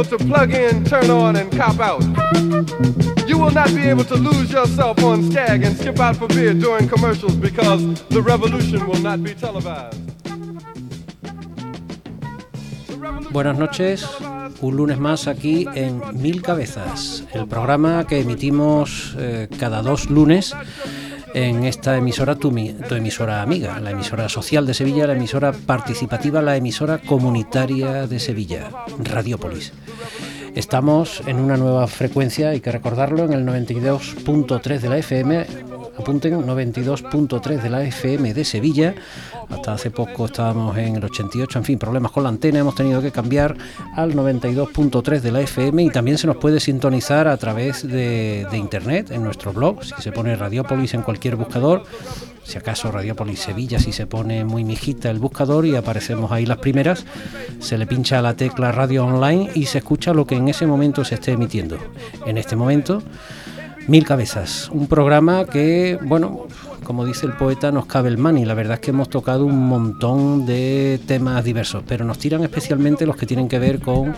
[0.00, 2.02] able to plug in, turn on, and cop out.
[3.28, 6.54] You will not be able to lose yourself on Skag and skip out for beer
[6.54, 9.98] during commercials because the revolution will not be televised.
[13.30, 14.06] Buenas noches,
[14.60, 20.54] un lunes más aquí en Mil Cabezas, el programa que emitimos eh, cada dos lunes
[21.34, 26.42] en esta emisora, tu, tu, emisora amiga, la emisora social de Sevilla, la emisora participativa,
[26.42, 29.72] la emisora comunitaria de Sevilla, Radiópolis.
[30.54, 35.46] Estamos en una nueva frecuencia, hay que recordarlo, en el 92.3 de la FM,
[35.96, 38.94] apunten 92.3 de la FM de Sevilla.
[39.48, 43.02] Hasta hace poco estábamos en el 88, en fin, problemas con la antena, hemos tenido
[43.02, 43.56] que cambiar
[43.96, 49.10] al 92.3 de la FM y también se nos puede sintonizar a través de, internet
[49.10, 51.84] en nuestro blog, si se pone Radiopolis en cualquier buscador
[52.50, 56.58] si acaso Radiopolis Sevilla, si se pone muy mijita el buscador y aparecemos ahí las
[56.58, 57.04] primeras,
[57.60, 61.04] se le pincha la tecla radio online y se escucha lo que en ese momento
[61.04, 61.78] se esté emitiendo.
[62.26, 63.02] En este momento,
[63.88, 66.46] Mil Cabezas, un programa que, bueno,
[66.84, 68.44] como dice el poeta, nos cabe el mani.
[68.44, 73.06] La verdad es que hemos tocado un montón de temas diversos, pero nos tiran especialmente
[73.06, 74.14] los que tienen que ver con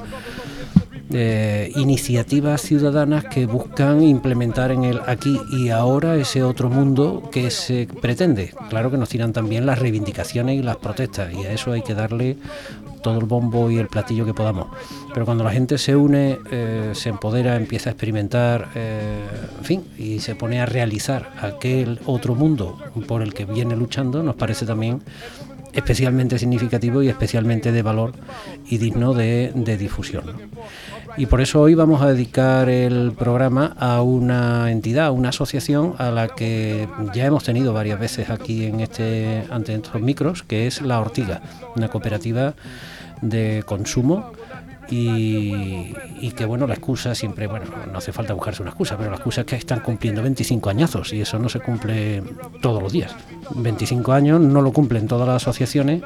[1.12, 7.50] eh, iniciativas ciudadanas que buscan implementar en el aquí y ahora ese otro mundo que
[7.50, 8.52] se pretende.
[8.70, 11.94] Claro que nos tiran también las reivindicaciones y las protestas y a eso hay que
[11.94, 12.36] darle
[13.02, 14.68] todo el bombo y el platillo que podamos.
[15.12, 19.26] Pero cuando la gente se une, eh, se empodera, empieza a experimentar, eh,
[19.58, 24.22] en fin, y se pone a realizar aquel otro mundo por el que viene luchando,
[24.22, 25.02] nos parece también
[25.72, 28.12] especialmente significativo y especialmente de valor
[28.68, 30.24] y digno de, difusión.
[31.16, 35.94] Y por eso hoy vamos a dedicar el programa a una entidad, a una asociación
[35.98, 40.66] a la que ya hemos tenido varias veces aquí en este ante estos micros, que
[40.66, 41.42] es La Ortiga,
[41.76, 42.54] una cooperativa
[43.20, 44.32] de consumo
[44.90, 45.94] y,
[46.36, 49.42] que bueno, la excusa siempre, bueno, no hace falta buscarse una excusa, pero la excusa
[49.42, 52.22] es que están cumpliendo 25 añazos y eso no se cumple
[52.60, 53.14] todos los días.
[53.54, 56.02] 25 años no lo cumplen todas las asociaciones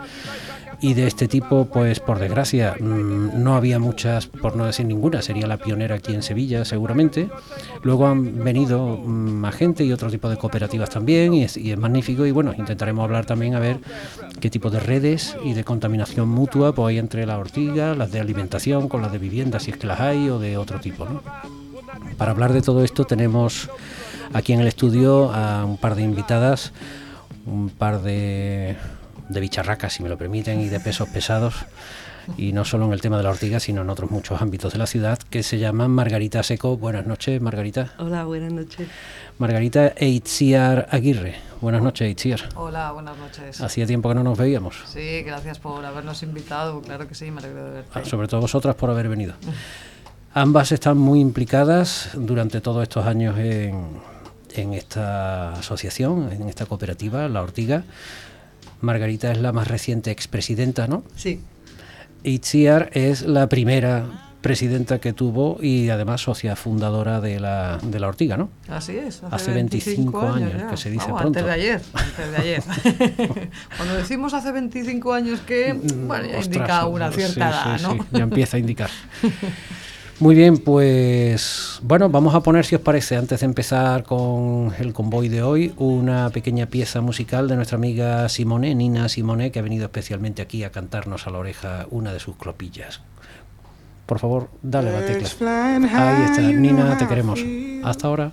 [0.80, 5.22] y de este tipo, pues por desgracia, mm, no había muchas, por no decir ninguna,
[5.22, 7.28] sería la pionera aquí en Sevilla seguramente.
[7.82, 12.26] Luego han venido mm, más gente y otro tipo de cooperativas también y es, magnífico
[12.26, 13.78] y bueno, intentaremos hablar también a ver
[14.40, 18.20] qué tipo de redes y de contaminación mutua pues hay entre la ortiga, las de
[18.20, 21.06] alimentación con las de vivienda, si es que las hay, o de otro tipo.
[22.18, 23.70] Para hablar de todo esto tenemos
[24.32, 26.72] aquí en el estudio a un par de invitadas,
[27.46, 28.76] un par de
[29.28, 31.54] de bicharracas, si me lo permiten, y de pesos pesados,
[32.36, 34.78] y no solo en el tema de la ortiga, sino en otros muchos ámbitos de
[34.78, 36.76] la ciudad, que se llaman Margarita Seco.
[36.76, 37.92] Buenas noches, Margarita.
[37.98, 38.88] Hola, buenas noches.
[39.38, 41.36] Margarita Eitziar Aguirre.
[41.60, 42.40] Buenas noches, Eitziar.
[42.56, 43.60] Hola, buenas noches.
[43.60, 44.82] Hacía tiempo que no nos veíamos.
[44.86, 46.80] Sí, gracias por habernos invitado.
[46.82, 47.90] Claro que sí, me alegro de verte.
[47.94, 49.34] Ah, sobre todo vosotras por haber venido.
[50.34, 53.86] Ambas están muy implicadas durante todos estos años en,
[54.54, 57.84] en esta asociación, en esta cooperativa, La Ortiga.
[58.80, 61.02] Margarita es la más reciente expresidenta, ¿no?
[61.16, 61.40] Sí.
[62.22, 68.06] Itziar es la primera presidenta que tuvo y además socia fundadora de la, de la
[68.06, 68.48] Ortiga, ¿no?
[68.68, 69.22] Así es.
[69.30, 71.26] Hace, 25, años, que se dice pronto.
[71.26, 72.62] Antes de ayer, antes de ayer.
[73.76, 77.94] Cuando decimos hace 25 años que, bueno, ya indica una cierta edad, ¿no?
[77.94, 78.90] Sí, ya empieza a indicar.
[80.18, 84.94] Muy bien, pues bueno, vamos a poner, si os parece, antes de empezar con el
[84.94, 89.62] convoy de hoy, una pequeña pieza musical de nuestra amiga Simone, Nina Simone, que ha
[89.62, 93.02] venido especialmente aquí a cantarnos a la oreja una de sus clopillas.
[94.06, 95.28] Por favor, dale la tecla.
[96.16, 97.44] Ahí está, Nina, te queremos.
[97.84, 98.32] Hasta ahora.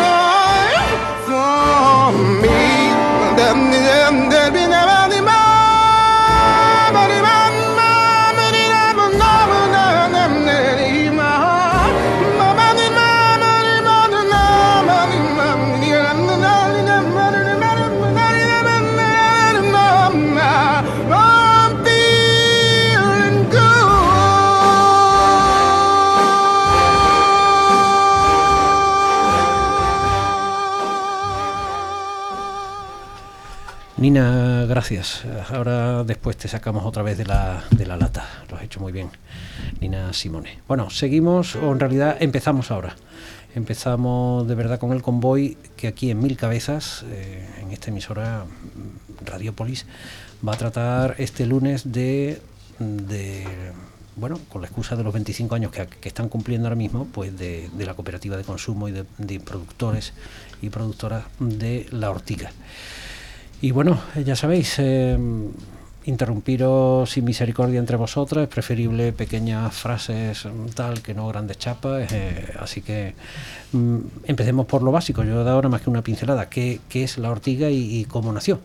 [34.11, 35.23] Nina, gracias.
[35.53, 38.27] Ahora después te sacamos otra vez de la, de la lata.
[38.49, 39.09] Lo has hecho muy bien,
[39.79, 40.59] Nina Simone.
[40.67, 42.97] Bueno, seguimos, o en realidad empezamos ahora.
[43.55, 48.43] Empezamos de verdad con el convoy que aquí en Mil Cabezas, eh, en esta emisora
[48.43, 49.85] mm, Radiopolis,
[50.45, 52.41] va a tratar este lunes de,
[52.79, 53.45] de
[54.17, 57.69] bueno, con la excusa de los 25 años que, están cumpliendo ahora mismo, pues de,
[57.77, 60.11] la cooperativa de consumo y de, de productores
[60.61, 62.51] y productoras de la ortiga.
[63.61, 65.17] Y bueno, ya sabéis, eh,
[66.05, 72.11] interrumpiros sin misericordia entre vosotros, es preferible pequeñas frases mm, tal que no grandes chapas,
[72.11, 73.13] eh, así que
[73.71, 77.03] mm, empecemos por lo básico, yo he dado ahora más que una pincelada, ¿qué, qué
[77.03, 78.59] es la ortiga y cómo nació?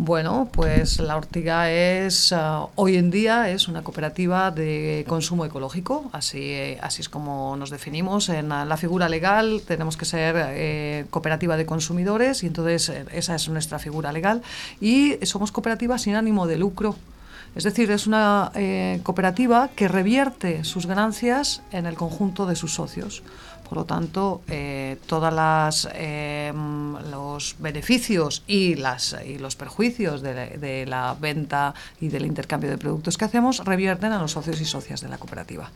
[0.00, 6.08] Bueno, pues la Ortiga es ah, hoy en día es una cooperativa de consumo ecológico,
[6.12, 8.28] así, así es como nos definimos.
[8.28, 13.34] En la figura legal tenemos que ser eh, cooperativa de consumidores y entonces eh, esa
[13.34, 14.40] es nuestra figura legal
[14.80, 16.94] y somos cooperativa sin ánimo de lucro.
[17.56, 22.72] Es decir, es una eh, cooperativa que revierte sus ganancias en el conjunto de sus
[22.72, 23.24] socios.
[23.68, 26.52] Por lo tanto, eh, todos eh,
[27.10, 33.18] los beneficios y, las, y los perjuicios de, la venta y del intercambio de productos
[33.18, 35.70] que hacemos revierten a los socios y socias de la cooperativa.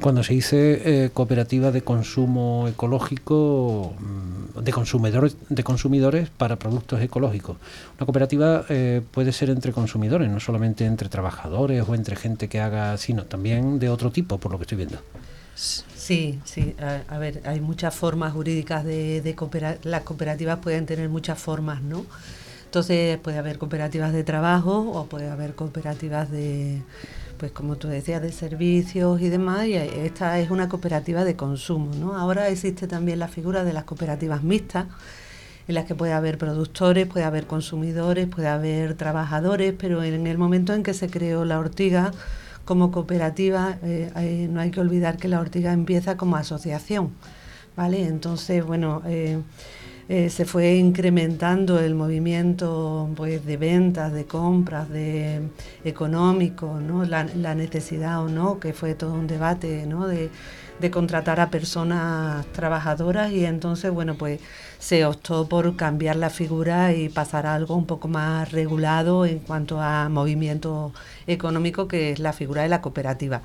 [0.00, 7.00] Cuando se dice eh, cooperativa de consumo ecológico, mm, de consumidores, de consumidores para productos
[7.00, 7.58] ecológicos,
[7.96, 8.64] una cooperativa
[9.12, 13.78] puede ser entre consumidores, no solamente entre trabajadores o entre gente que haga, sino también
[13.78, 14.98] de otro tipo, por lo que estoy viendo.
[16.04, 16.76] Sí, sí.
[17.08, 22.04] A, ver, hay muchas formas jurídicas de, de Las cooperativas pueden tener muchas formas, ¿no?
[22.66, 26.82] Entonces puede haber cooperativas de trabajo o puede haber cooperativas de,
[27.38, 29.66] pues como tú decías, de servicios y demás.
[29.66, 32.14] Y esta es una cooperativa de consumo, ¿no?
[32.18, 34.84] Ahora existe también la figura de las cooperativas mixtas
[35.68, 40.36] en las que puede haber productores, puede haber consumidores, puede haber trabajadores, pero en el
[40.36, 42.12] momento en que se creó la ortiga,
[42.64, 47.12] como cooperativa, eh, no hay que olvidar que la Ortiga empieza como asociación,
[47.76, 48.06] ¿vale?
[48.06, 49.02] Entonces, bueno,
[50.08, 55.40] eh, se fue incrementando el movimiento pues, de ventas, de compras, de
[55.84, 57.04] económico, ¿no?
[57.04, 60.06] La, la, necesidad o no, que fue todo un debate, ¿no?
[60.06, 60.30] De,
[60.80, 64.40] de contratar a personas trabajadoras y entonces, bueno, pues
[64.78, 69.38] se optó por cambiar la figura y pasar a algo un poco más regulado en
[69.38, 70.92] cuanto a movimiento
[71.26, 73.42] económico, que es la figura de la cooperativa.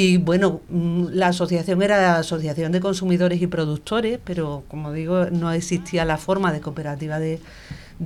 [0.00, 5.24] Y bueno, mm, la asociación era la Asociación de Consumidores y Productores, pero como digo,
[5.32, 7.40] no existía la forma de cooperativa de,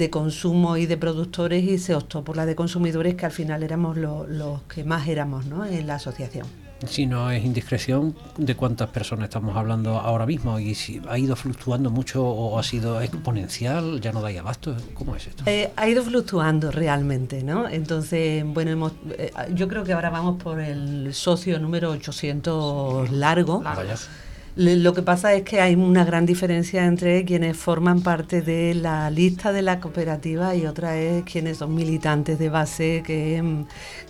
[0.09, 3.99] consumo y de productores y se optó por la de consumidores, que al final éramos
[3.99, 5.67] los que más éramos ¿no?
[5.67, 10.75] en la asociación si no es indiscreción, de cuántas personas estamos hablando ahora mismo y
[10.75, 15.27] si ha ido fluctuando mucho o ha sido exponencial, ya no da abasto, ¿cómo es
[15.27, 15.45] esto?
[15.47, 17.69] Eh, ha ido fluctuando realmente, ¿no?
[17.69, 23.63] Entonces, bueno, hemos, eh, yo creo que ahora vamos por el socio número 800 largo.
[24.55, 29.09] Lo que pasa es que hay una gran diferencia entre quienes forman parte de la
[29.09, 33.65] lista de la cooperativa y otra es quienes son militantes de base que, mm,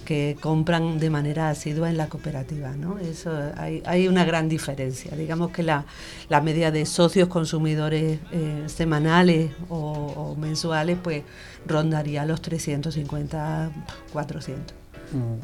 [0.04, 2.72] que compran de manera asidua en la cooperativa.
[2.72, 2.98] ¿no?
[2.98, 5.14] Eso hay, hay una gran diferencia.
[5.16, 5.84] Digamos que la,
[6.28, 11.22] la media de socios consumidores eh, semanales o, o mensuales pues
[11.66, 13.70] rondaría los 350,
[14.12, 14.81] 400.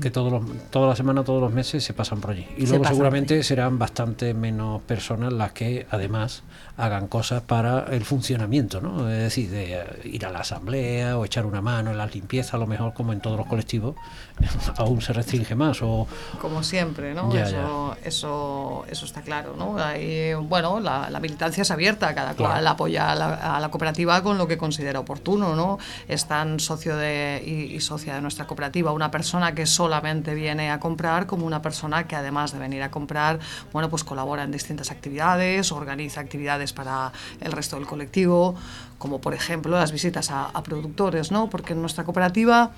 [0.00, 2.46] Que todos los, toda la semana, todos los meses se pasan por allí.
[2.56, 6.42] Y luego seguramente serán bastante menos personas las que además
[6.78, 9.10] hagan cosas para el funcionamiento, ¿no?
[9.10, 12.56] Es decir, de eh, ir a la asamblea o echar una mano en la limpieza,
[12.56, 13.96] a lo mejor como en todos los colectivos,
[14.76, 15.82] aún se restringe más.
[15.82, 16.06] o
[16.40, 17.34] Como siempre, ¿no?
[17.34, 19.76] eso, eso, eso está claro, ¿no?
[20.42, 25.00] bueno, la, militancia es abierta, cada cual apoya a la, cooperativa con lo que considera
[25.00, 25.78] oportuno, ¿no?
[26.06, 30.70] Es tan socio de, y, y socia de nuestra cooperativa una persona que solamente viene
[30.70, 33.40] a comprar como una persona que además de venir a comprar,
[33.72, 38.54] bueno, pues colabora en distintas actividades, organiza actividades para el resto del colectivo,
[38.98, 41.48] como por ejemplo las visitas a, a productores, ¿no?
[41.50, 42.72] Porque en nuestra cooperativa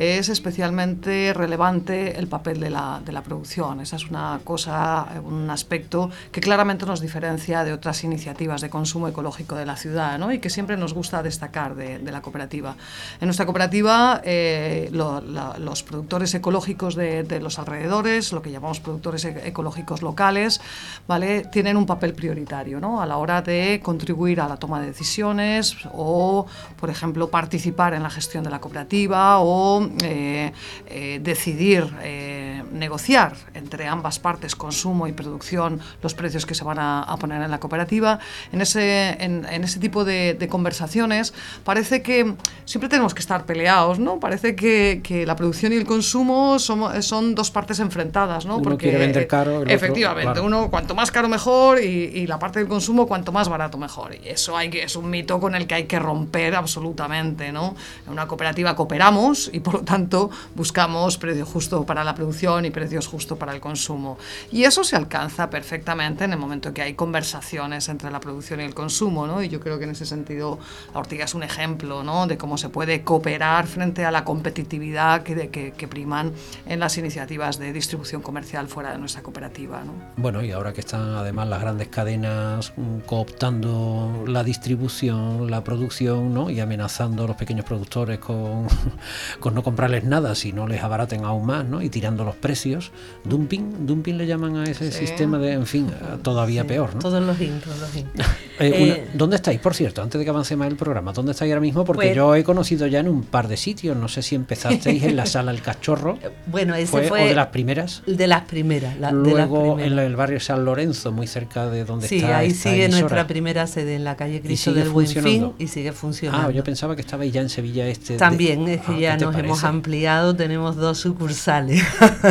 [0.00, 3.82] es especialmente relevante el papel de la, de la, producción.
[3.82, 9.08] Esa es una cosa, un aspecto que claramente nos diferencia de otras iniciativas de consumo
[9.08, 10.32] ecológico de la ciudad ¿no?
[10.32, 12.76] y que siempre nos gusta destacar de, de la cooperativa.
[13.20, 19.26] En nuestra cooperativa, eh, los productores ecológicos de, de, los alrededores, lo que llamamos productores
[19.26, 20.62] e-, ecológicos locales,
[21.06, 21.42] ¿vale?
[21.52, 23.02] tienen un papel prioritario ¿no?
[23.02, 26.46] a la hora de contribuir a la toma de decisiones o,
[26.78, 30.52] por ejemplo, participar en la gestión de la cooperativa o eh,
[30.86, 36.78] eh, decidir eh, negociar entre ambas partes, consumo y producción, los precios que se van
[36.78, 38.18] a, poner en la cooperativa.
[38.52, 44.18] En ese, en, ese tipo de, conversaciones parece que siempre tenemos que estar peleados, ¿no?
[44.18, 48.56] Parece que, la producción y el consumo son, son dos partes enfrentadas, ¿no?
[48.56, 49.64] Uno Porque quiere vender caro.
[49.66, 54.14] efectivamente, uno cuanto más caro mejor y, la parte del consumo cuanto más barato mejor.
[54.14, 57.74] Y eso hay que, es un mito con el que hay que romper absolutamente, ¿no?
[58.06, 62.70] En una cooperativa cooperamos y por lo tanto buscamos precio justo para la producción y
[62.70, 64.18] precios justo para el consumo.
[64.50, 68.64] Y eso se alcanza perfectamente en el momento que hay conversaciones entre la producción y
[68.64, 69.44] el consumo, ¿no?
[69.44, 70.58] Y yo creo que en ese sentido
[70.92, 72.26] la ortiga es un ejemplo, ¿no?
[72.26, 76.32] De cómo se puede cooperar frente a la competitividad que, que, que priman
[76.66, 79.92] en las iniciativas de distribución comercial fuera de nuestra cooperativa, ¿no?
[80.16, 86.34] Bueno, y ahora que están además las grandes cadenas mm, cooptando la distribución, la producción,
[86.34, 86.50] ¿no?
[86.50, 88.66] Y amenazando a los pequeños productores con,
[89.38, 91.82] con no comprarles nada si no les abaraten aún más, ¿no?
[91.82, 92.90] Y tirando los precios.
[93.24, 95.90] Dumping, dumping le llaman a ese sistema de, en fin,
[96.22, 97.00] todavía peor, ¿no?
[97.00, 97.90] Todos los intros, los
[98.60, 101.12] eh, ¿Dónde estáis, por cierto, antes de que avance más el programa?
[101.12, 101.84] ¿Dónde estáis ahora mismo?
[101.84, 105.02] Porque pues yo he conocido ya en un par de sitios, no sé si empezasteis
[105.02, 106.18] en la sala El Cachorro.
[106.46, 108.02] Bueno, ese fue, o de las primeras.
[108.06, 108.96] De las primeras.
[109.12, 112.28] Luego en el barrio San Lorenzo, muy cerca de donde sí, está.
[112.28, 115.92] Sí, ahí sigue nuestra primera sede en la calle Cristo del Buen Fin y sigue
[115.92, 116.48] funcionando.
[116.48, 118.16] Ah, yo pensaba que estabais ya en Sevilla este.
[118.16, 121.82] También, es que ah, ya nos hemos ampliado, tenemos dos sucursales.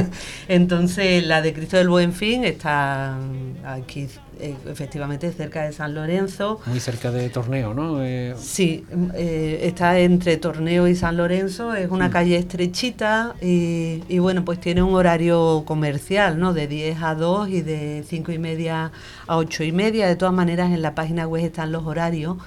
[0.47, 3.17] Entonces, la de Cristo del Buen Fin está
[3.65, 4.07] aquí
[4.41, 6.61] eh, efectivamente cerca de San Lorenzo.
[6.65, 8.01] Muy cerca de Torneo, ¿no?
[8.01, 12.11] Eh, sí, eh, está entre Torneo y San Lorenzo, es una mm.
[12.11, 16.53] calle estrechita y, y, bueno, pues tiene un horario comercial, ¿no?
[16.53, 18.93] De 10 a 2 y de 5 y media
[19.27, 20.07] a 8 y media.
[20.07, 22.37] De todas maneras, en la página web están los horarios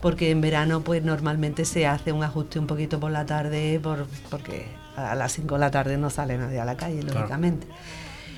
[0.00, 4.06] porque en verano pues normalmente se hace un ajuste un poquito por la tarde por,
[4.30, 7.66] porque a las 5 de la tarde no sale nadie a la calle, lógicamente.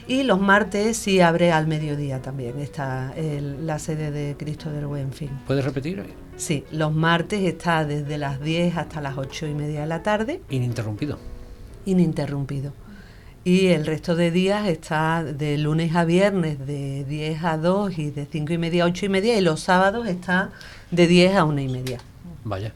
[0.06, 5.12] Y los martes sí abre al mediodía también, está la sede de Cristo del Buen
[5.12, 5.30] Fin.
[5.46, 6.02] ¿Puedes repetir?
[6.36, 10.40] Sí, los martes está desde las 10 hasta las 8 y media de la tarde.
[10.50, 11.18] Ininterrumpido.
[11.84, 12.72] Ininterrumpido.
[13.42, 18.10] Y el resto de días está de lunes a viernes de 10 a 2 y
[18.10, 20.50] de 5 y media a 8 y media y los sábados está
[20.90, 21.98] de 10 a 1 y media.
[22.44, 22.72] Vaya.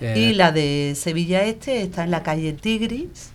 [0.00, 3.30] Y eh, la de Sevilla Este está en la calle Tigris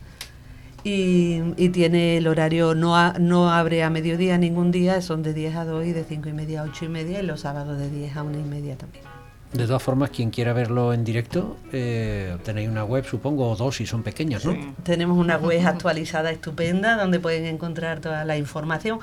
[0.84, 5.66] y, tiene el horario, no, no abre a mediodía ningún día, son de 10 a
[5.66, 8.18] 2 y de 5 y media a 8 y media y los sábados de 10
[8.18, 9.15] a 1 y media también.
[9.56, 13.78] De todas formas, quien quiera verlo en directo, eh, tenéis una web, supongo, o dos
[13.78, 14.54] si son pequeñas, ¿no?
[14.84, 19.00] Tenemos una web actualizada estupenda donde pueden encontrar toda la información.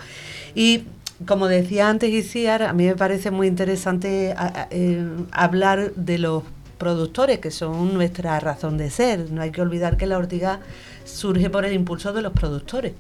[0.54, 0.84] Y
[1.26, 4.34] como decía antes Isiar, a mí me parece muy interesante
[4.70, 6.42] eh, hablar de los
[6.76, 9.30] productores, que son nuestra razón de ser.
[9.30, 10.60] No hay que olvidar que la ortiga
[11.04, 12.92] surge por el impulso de los productores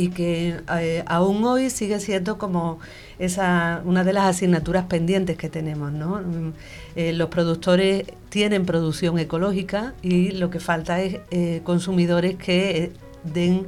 [0.00, 2.78] y que eh, aún hoy sigue siendo como
[3.18, 5.92] esa una de las asignaturas pendientes que tenemos.
[5.92, 6.52] Mm,
[6.96, 12.92] eh, los productores tienen producción ecológica y lo que falta es eh, consumidores que
[13.24, 13.66] den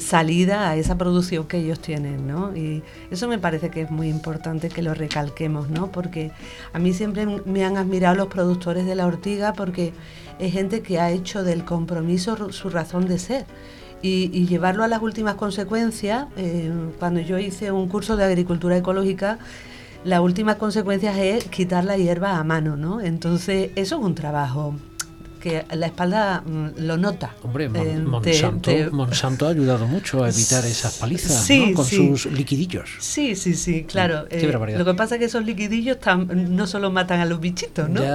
[0.00, 2.28] salida a esa producción que ellos tienen.
[2.56, 5.92] Y eso me parece que es muy importante que lo recalquemos, ¿no?
[5.92, 6.32] Porque
[6.72, 9.92] a mí siempre me han admirado los productores de la ortiga porque
[10.40, 13.46] es gente que ha hecho del compromiso su razón de ser.
[14.02, 19.38] Y, llevarlo a las últimas consecuencias, eh, cuando yo hice un curso de agricultura ecológica,
[20.04, 23.00] la última consecuencia es quitar la hierba a mano, ¿no?
[23.00, 24.74] Entonces, eso es un trabajo
[25.40, 27.34] que la espalda mm, lo nota.
[27.42, 32.90] Hombre, Monsanto, ha ayudado mucho a evitar esas palizas con sus liquidillos.
[33.00, 34.26] Sí, sí, sí, claro.
[34.30, 38.00] Eh, lo que pasa es que esos liquidillos no solo matan a los bichitos, ¿no?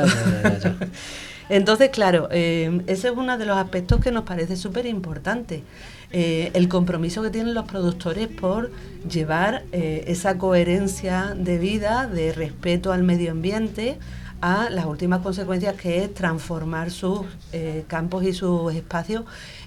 [1.50, 5.64] Entonces, claro, eh, ese es uno de los aspectos que nos parece súper importante.
[6.12, 8.72] Eh, el compromiso que tienen los productores por
[9.10, 13.98] llevar esa coherencia de vida, de respeto al medio ambiente,
[14.42, 17.22] a las últimas consecuencias que es transformar sus
[17.52, 19.24] eh, campos y sus espacios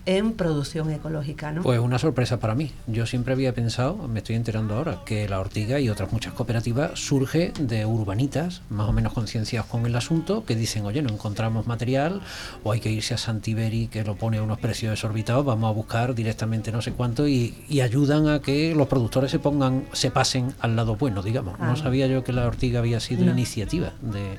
[0.09, 1.53] en producción ecológica.
[1.53, 1.63] ¿no?
[1.63, 2.73] Pues una sorpresa para mí.
[2.87, 6.99] Yo siempre había pensado, me estoy enterando ahora, que la Ortiga y otras muchas cooperativas
[6.99, 11.67] surge de urbanitas, más o menos concienciados con el asunto, que dicen, oye, no encontramos
[11.67, 12.23] material,
[12.65, 15.75] o hay que irse a Santiberi, que lo pone a unos precios desorbitados, vamos a
[15.75, 20.55] buscar directamente no sé cuánto, y, ayudan a que los productores se pongan, se pasen
[20.61, 21.59] al lado bueno, digamos.
[21.61, 24.39] No sabía yo que la Ortiga había sido iniciativa de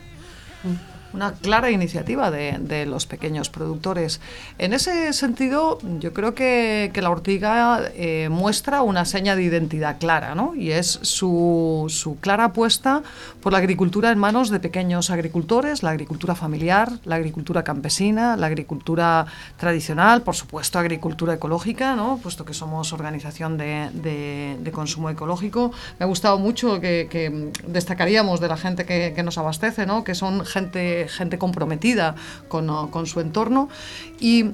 [1.14, 4.22] una clara iniciativa de, los pequeños productores.
[4.58, 10.36] En ese sentido, yo creo que, la ortiga eh, muestra una seña de identidad clara,
[10.36, 10.54] ¿no?
[10.54, 13.04] y es su, su, clara apuesta
[13.42, 18.48] por la agricultura en manos de pequeños agricultores, la agricultura familiar, la agricultura campesina, la
[18.48, 19.26] agricultura
[19.58, 22.20] tradicional, por supuesto, agricultura ecológica, ¿no?
[22.22, 25.72] puesto que somos organización de, consumo ecológico.
[26.00, 30.04] Me ha gustado mucho que, destacaríamos de la gente que, que nos abastece, ¿no?
[30.04, 32.16] que son gente, gente comprometida
[32.48, 33.70] con, con su entorno.
[34.20, 34.52] Y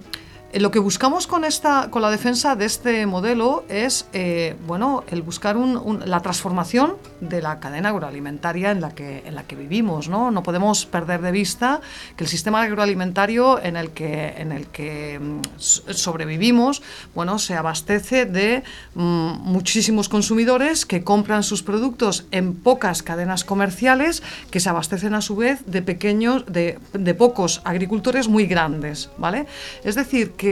[0.60, 5.22] lo que buscamos con, esta, con la defensa de este modelo es eh, bueno, el
[5.22, 10.08] buscar la transformación de la cadena agroalimentaria en la que, en la que vivimos.
[10.08, 10.32] ¿no?
[10.32, 11.82] no podemos perder de vista
[12.16, 16.82] que el sistema agroalimentario en el que, en el que mm, sobrevivimos
[17.14, 19.02] bueno, se abastece de mm,
[19.42, 25.36] muchísimos consumidores que compran sus productos en pocas cadenas comerciales que se abastecen a su
[25.36, 29.10] vez de pequeños, de, de pocos agricultores muy grandes.
[29.18, 29.48] ¿vale?
[29.84, 30.45] Es decir, que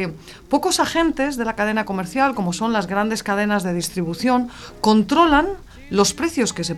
[0.50, 4.50] pocos agentes de la cadena comercial, como son las grandes cadenas de distribución,
[4.82, 5.48] controlan
[5.90, 6.76] los precios que se,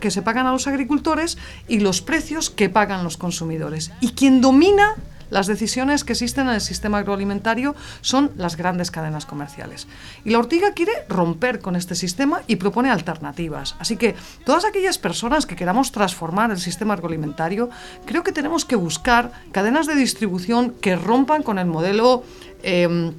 [0.00, 3.92] que se pagan a los agricultores y los precios que pagan los consumidores.
[4.00, 4.94] Y quien domina
[5.30, 9.86] las decisiones que existen en el sistema agroalimentario son las grandes cadenas comerciales.
[10.24, 13.76] Y la Ortiga quiere romper con este sistema y propone alternativas.
[13.78, 17.70] Así que todas aquellas personas que queramos transformar el sistema agroalimentario,
[18.04, 22.22] creo que tenemos que buscar cadenas de distribución que rompan con el modelo...
[22.62, 23.12] Em,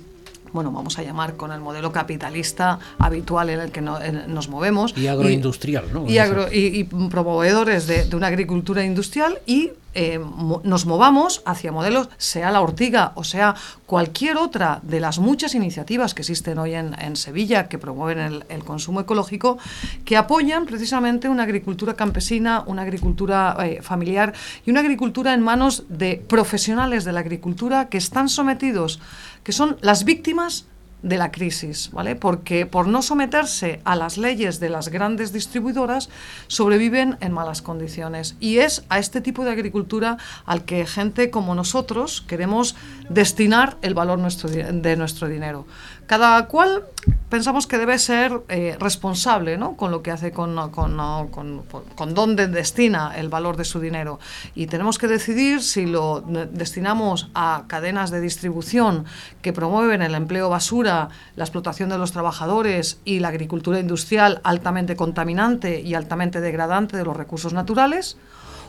[0.54, 4.98] bueno, vamos a llamar con el modelo capitalista habitual en el que nos movemos.
[4.98, 6.06] Y agroindustrial, ¿no?
[6.08, 10.20] Y, promovedores de, de, una agricultura industrial y eh,
[10.64, 13.56] nos movamos hacia modelos, sea la ortiga o sea
[13.88, 19.02] cualquier otra de las muchas iniciativas que existen hoy en, Sevilla que promueven el, consumo
[19.02, 19.58] ecológico,
[20.06, 24.34] que apoyan precisamente una agricultura campesina, una agricultura eh, familiar
[24.68, 29.00] y una agricultura en manos de profesionales de la agricultura que están sometidos,
[29.48, 30.66] que son las víctimas
[31.04, 32.18] de la crisis, ¿vale?
[32.18, 36.10] Porque por no someterse a las leyes de las grandes distribuidoras
[36.48, 41.56] sobreviven en malas condiciones y es a este tipo de agricultura al que gente como
[41.56, 42.76] nosotros queremos
[43.10, 45.66] destinar el valor de nuestro dinero.
[46.08, 46.86] Cada cual
[47.30, 49.76] pensamos que debe ser eh, responsable ¿no?
[49.76, 50.98] con lo que hace, con, con,
[51.30, 51.64] con,
[51.96, 54.20] con, dónde destina el valor de su dinero.
[54.56, 59.06] Y tenemos que decidir si lo destinamos a cadenas de distribución
[59.42, 64.96] que promueven el empleo basura, la explotación de los trabajadores y la agricultura industrial altamente
[64.96, 68.18] contaminante y altamente degradante de los recursos naturales,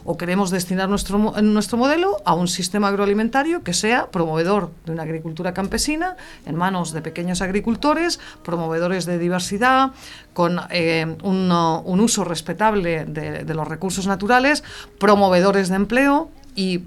[0.09, 5.03] o queremos destinar nuestro, nuestro modelo a un sistema agroalimentario que sea promovedor de una
[5.03, 6.17] agricultura campesina
[6.47, 9.93] en manos de pequeños agricultores, promovedores de diversidad,
[10.33, 14.65] con eh, un, uso respetable de los recursos naturales,
[14.99, 16.85] promovedores de empleo y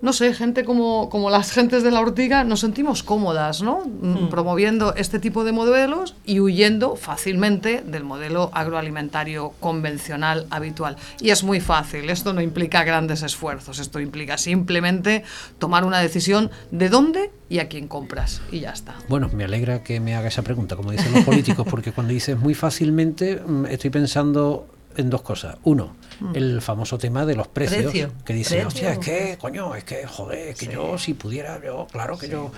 [0.00, 3.84] no sé, gente como, como las gentes de la ortiga nos sentimos cómodas, ¿no?
[3.86, 4.28] Mm, hmm.
[4.28, 10.96] Promoviendo este tipo de modelos y huyendo fácilmente del modelo agroalimentario convencional habitual.
[11.20, 15.24] Y es muy fácil, esto no implica grandes esfuerzos, esto implica simplemente
[15.58, 18.96] tomar una decisión de dónde y a quién compras y ya está.
[19.08, 22.38] Bueno, me alegra que me haga esa pregunta, como dicen los políticos, porque cuando dices
[22.38, 25.56] muy fácilmente, mm, estoy pensando en dos cosas.
[25.64, 25.94] Uno.
[26.34, 27.92] El famoso tema de los precios.
[28.24, 31.86] que dice, hostia, es que, coño, es que, joder, es que yo si pudiera, yo,
[31.90, 32.52] claro que yo.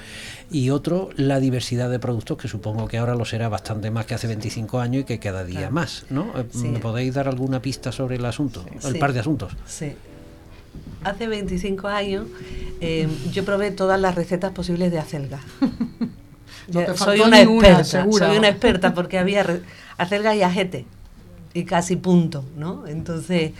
[0.50, 4.14] Y otro, la diversidad de productos, que supongo que ahora lo será bastante más que
[4.14, 6.32] hace 25 años y que cada día más, ¿no?
[6.36, 9.52] Eh, ¿Me podéis dar alguna pista sobre el asunto, el par de asuntos?
[9.66, 9.92] Sí.
[11.04, 12.26] Hace 25 años
[12.80, 15.40] eh, yo probé todas las recetas posibles de acelga.
[16.96, 19.44] soy una experta, soy una experta porque había
[19.96, 20.86] acelga y ajete
[21.54, 22.86] y casi punto, ¿no?
[22.86, 23.52] Entonces,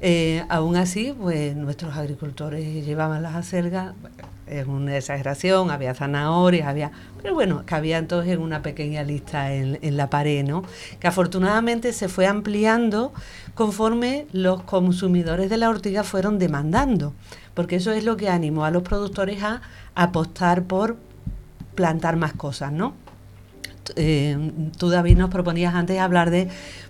[0.00, 3.94] eh, aún así, pues nuestros agricultores llevaban las acelgas,
[4.46, 9.78] es una exageración, había zanahorias, había, pero bueno, cabían todos en una pequeña lista en,
[9.82, 10.62] en la pared, ¿no?
[11.00, 13.12] Que afortunadamente se fue ampliando
[13.54, 17.12] conforme los consumidores de la ortiga fueron demandando,
[17.54, 19.60] porque eso es lo que animó a los productores a
[19.94, 20.96] apostar por
[21.74, 22.94] plantar más cosas, ¿no?
[24.78, 26.48] Tú, David, nos proponías antes hablar de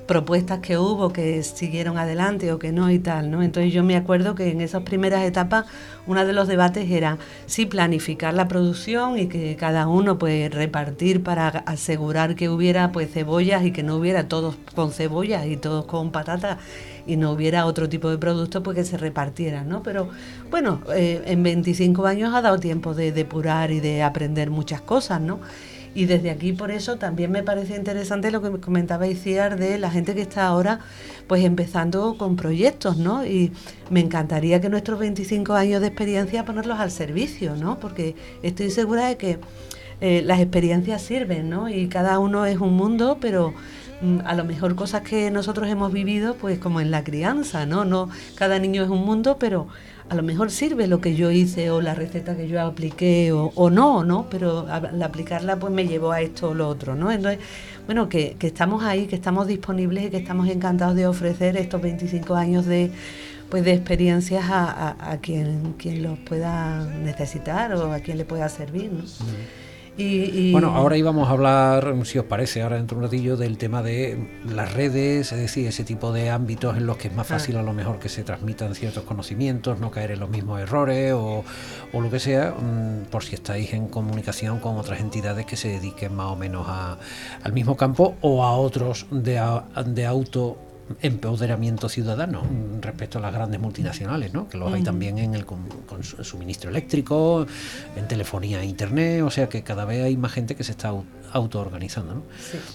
[0.08, 3.42] propuestas que hubo que siguieron adelante o que no y tal, ¿no?
[3.42, 5.66] Entonces yo me acuerdo que en esas primeras etapas
[6.06, 11.22] uno de los debates era sí planificar la producción y que cada uno pues repartir
[11.22, 15.84] para asegurar que hubiera pues cebollas y que no hubiera todos con cebollas y todos
[15.84, 16.56] con patatas
[17.06, 19.82] y no hubiera otro tipo de producto pues que se repartieran, ¿no?
[19.82, 20.08] Pero
[20.50, 25.20] bueno, eh, en 25 años ha dado tiempo de depurar y de aprender muchas cosas,
[25.20, 25.40] ¿no?
[25.94, 29.78] Y desde aquí, por eso, también me parece interesante lo que me comentaba Iciar de
[29.78, 30.80] la gente que está ahora
[31.28, 33.24] pues empezando con proyectos, ¿no?
[33.24, 33.52] Y
[33.90, 37.78] me encantaría que nuestros 25 años de experiencia ponerlos al servicio, ¿no?
[37.78, 39.38] Porque estoy segura de que
[40.00, 41.68] eh, las experiencias sirven, ¿no?
[41.68, 43.52] Y cada uno es un mundo, pero
[44.00, 47.84] mm, a lo mejor cosas que nosotros hemos vivido, pues como en la crianza, ¿no?
[47.84, 49.68] No cada niño es un mundo, pero
[50.08, 53.70] a lo mejor sirve lo que yo hice o la receta que yo apliqué o,
[53.70, 54.26] no, ¿no?
[54.30, 57.10] Pero al aplicarla pues me llevó a esto o lo otro, ¿no?
[57.10, 57.40] Entonces,
[57.86, 62.34] bueno, que, estamos ahí, que estamos disponibles y que estamos encantados de ofrecer estos 25
[62.34, 62.90] años de
[63.50, 68.90] pues de experiencias a, quien, quien los pueda necesitar o a quien le pueda servir.
[70.52, 73.82] Bueno, ahora íbamos a hablar, si os parece, ahora dentro de un ratillo, del tema
[73.82, 74.16] de
[74.48, 77.60] las redes, es decir, ese tipo de ámbitos en los que es más fácil ah.
[77.60, 81.44] a lo mejor que se transmitan ciertos conocimientos, no caer en los mismos errores o,
[81.92, 85.68] o lo que sea, mm, por si estáis en comunicación con otras entidades que se
[85.68, 86.98] dediquen más o menos a,
[87.42, 89.42] al mismo campo o a otros de,
[89.86, 90.58] de auto
[91.02, 92.42] empoderamiento ciudadano
[92.80, 94.48] respecto a las grandes multinacionales, ¿no?
[94.48, 95.66] que los hay también en el con,
[96.02, 97.46] suministro eléctrico,
[97.96, 100.92] en telefonía e internet, o sea que cada vez hay más gente que se está
[101.32, 102.14] autoorganizando.
[102.14, 102.22] ¿no?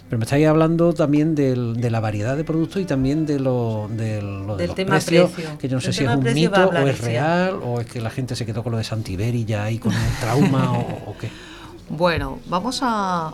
[0.10, 3.90] Pero me estáis hablando también del, de la variedad de productos y también de lo,
[3.90, 7.02] de, lo de los precios, que yo no sé si es un mito o es
[7.02, 9.94] real o es que la gente se quedó con lo de Santiberi ya ahí con
[9.94, 11.30] un trauma o, o qué.
[11.90, 13.34] Bueno, vamos a,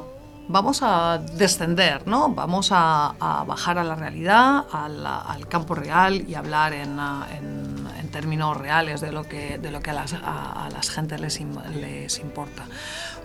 [0.49, 2.29] vamos a descender, ¿no?
[2.29, 6.99] Vamos a, bajar a la realidad, al, campo real y hablar en,
[8.11, 11.39] términos reales de lo que, de lo que a, las, a, las gentes les,
[11.75, 12.65] les importa.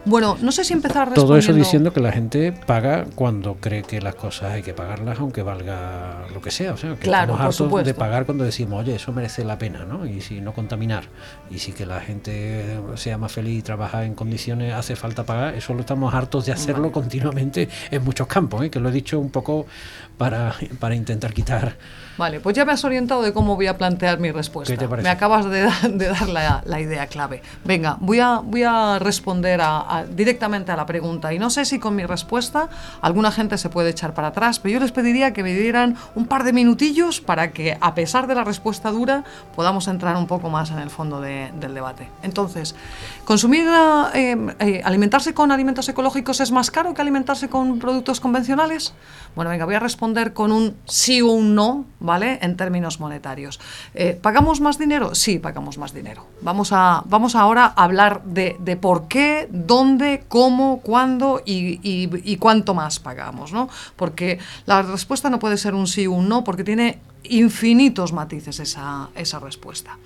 [0.07, 4.01] Bueno, no sé si empezar Todo eso diciendo que la gente paga cuando cree que
[4.01, 6.73] las cosas hay que pagarlas, aunque valga lo que sea.
[6.73, 9.85] O sea, que claro, estamos hartos de pagar cuando decimos, oye, eso merece la pena,
[9.85, 10.07] ¿no?
[10.07, 11.05] Y si no contaminar,
[11.51, 15.55] y si que la gente sea más feliz y trabaja en condiciones, hace falta pagar,
[15.55, 18.71] eso lo estamos hartos de hacerlo continuamente en muchos campos, ¿eh?
[18.71, 19.67] que lo he dicho un poco
[20.19, 21.77] para, para intentar quitar
[22.17, 24.75] Vale, pues ya me has orientado de cómo voy a plantear mi respuesta.
[25.03, 27.43] Me acabas de, dar la, idea clave.
[27.65, 29.61] Venga, voy a, voy a responder
[30.03, 31.33] directamente a la pregunta.
[31.33, 32.69] Y no sé si con mi respuesta
[33.01, 36.27] alguna gente se puede echar para atrás, pero yo les pediría que me dieran un
[36.27, 40.51] par de minutillos para que, a pesar de la respuesta dura, podamos entrar un poco
[40.51, 42.09] más en el fondo del debate.
[42.23, 42.75] Entonces,
[43.25, 43.67] ¿consumir,
[44.15, 48.95] eh, eh, alimentarse con alimentos ecológicos es más caro que alimentarse con productos convencionales?
[49.35, 52.39] Bueno, venga, voy a responder con un sí o un no, ¿vale?
[52.43, 53.61] En términos monetarios.
[53.95, 55.15] Eh, ¿Pagamos más dinero?
[55.15, 56.27] Sí, pagamos más dinero.
[56.41, 59.84] Vamos, a, vamos ahora a hablar de, por qué, dónde,
[60.29, 63.69] cómo, cuándo y, cuánto más pagamos, ¿no?
[63.97, 68.61] Porque la respuesta no puede ser un sí o un no, porque tiene infinitos matices
[68.61, 69.97] esa, esa respuesta.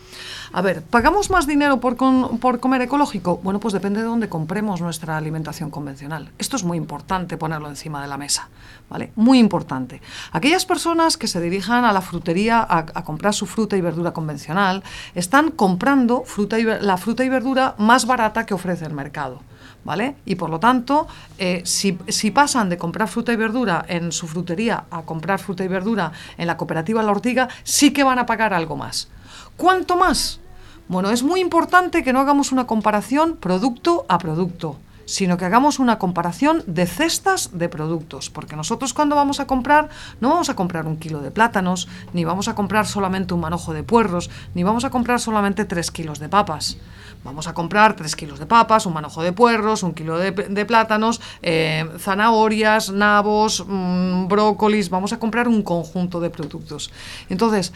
[0.53, 1.97] A ver, ¿pagamos más dinero por,
[2.39, 3.39] por comer ecológico?
[3.43, 6.31] Bueno, pues depende de dónde compremos nuestra alimentación convencional.
[6.39, 8.49] Esto es muy importante ponerlo encima de la mesa,
[8.89, 9.13] ¿vale?
[9.17, 10.01] Muy importante.
[10.33, 14.83] Aquellas personas que se dirijan a la frutería a, comprar su fruta y verdura convencional
[15.15, 19.43] están comprando fruta y, la fruta y verdura más barata que ofrece el mercado.
[19.85, 20.17] ¿Vale?
[20.27, 21.07] Y por lo tanto,
[21.39, 25.65] eh, si, si, pasan de comprar fruta y verdura en su frutería a comprar fruta
[25.65, 29.09] y verdura en la cooperativa La Ortiga, sí que van a pagar algo más.
[29.57, 30.41] ¿Cuánto más?
[30.89, 34.79] Bueno, es muy importante que no hagamos una comparación producto a producto.
[35.09, 39.89] Sino que hagamos una comparación de cestas de productos, porque nosotros cuando vamos a comprar
[40.21, 43.73] no vamos a comprar un kilo de plátanos, ni vamos a comprar solamente un manojo
[43.73, 46.77] de puerros, ni vamos a comprar solamente tres kilos de papas.
[47.25, 51.23] Vamos a comprar tres kilos de papas, un manojo de puerros, un kilo de, plátanos,
[51.41, 54.91] eh, zanahorias, nabos, mm, brócolis.
[54.91, 56.93] Vamos a comprar un conjunto de productos.
[57.31, 57.73] Entonces,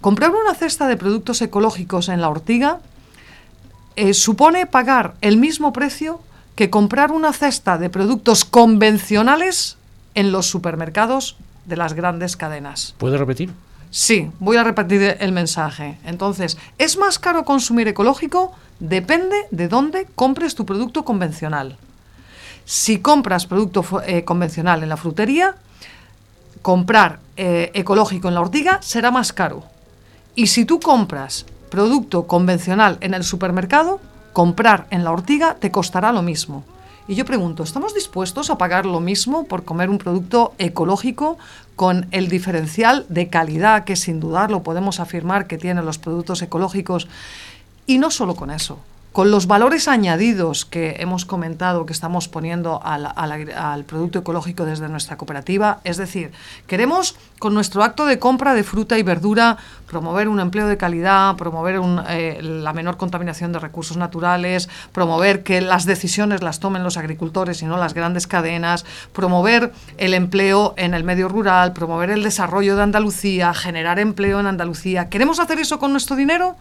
[0.00, 2.78] comprar una cesta de productos ecológicos en la ortiga
[3.96, 6.20] eh, supone pagar el mismo precio
[6.56, 9.76] que comprar una cesta de productos convencionales
[10.14, 12.94] en los supermercados de las grandes cadenas.
[12.98, 13.52] ¿Puede repetir?
[13.90, 15.98] Sí, voy a repetir el mensaje.
[16.04, 18.52] Entonces, ¿es más caro consumir ecológico?
[18.80, 21.76] Depende de dónde compres tu producto convencional.
[22.64, 25.54] Si compras producto eh, convencional en la frutería,
[26.62, 29.62] comprar eh, ecológico en la ortiga será más caro.
[30.34, 34.00] Y si tú compras producto convencional en el supermercado,
[34.36, 36.62] comprar en la ortiga te costará lo mismo.
[37.08, 41.38] Y yo pregunto, ¿estamos dispuestos a pagar lo mismo por comer un producto ecológico
[41.74, 47.08] con el diferencial de calidad que sin dudarlo podemos afirmar que tienen los productos ecológicos?
[47.86, 48.78] Y no solo con eso,
[49.16, 55.16] con los valores añadidos que hemos comentado que estamos poniendo al, producto ecológico desde nuestra
[55.16, 55.80] cooperativa.
[55.84, 56.32] Es decir,
[56.66, 61.34] queremos con nuestro acto de compra de fruta y verdura promover un empleo de calidad,
[61.36, 66.98] promover eh, la menor contaminación de recursos naturales, promover que las decisiones las tomen los
[66.98, 72.22] agricultores y no las grandes cadenas, promover el empleo en el medio rural, promover el
[72.22, 75.08] desarrollo de Andalucía, generar empleo en Andalucía.
[75.08, 76.58] ¿Queremos hacer eso con nuestro dinero?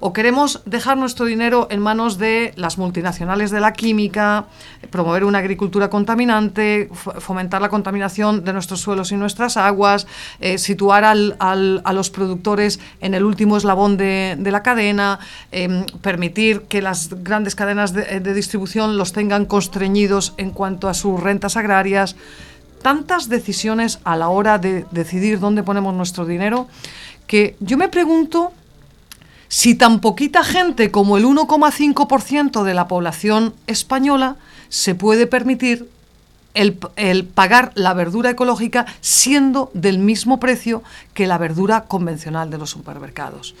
[0.00, 4.46] O queremos dejar nuestro dinero en manos de las multinacionales de la química,
[4.90, 10.06] promover una agricultura contaminante, fomentar la contaminación de nuestros suelos y nuestras aguas,
[10.40, 15.18] eh, situar a los productores en el último eslabón de, la cadena,
[15.52, 20.94] em, permitir que las grandes cadenas de, de distribución los tengan constreñidos en cuanto a
[20.94, 22.16] sus rentas agrarias.
[22.82, 26.68] Tantas decisiones a la hora de decidir dónde ponemos nuestro dinero
[27.26, 28.52] que yo me pregunto
[29.48, 34.36] si tan poquita gente como el 1,5% de la población española
[34.68, 35.88] se puede permitir
[36.58, 40.82] el, pagar la verdura ecológica siendo del mismo precio
[41.14, 43.54] que la verdura convencional de los supermercados.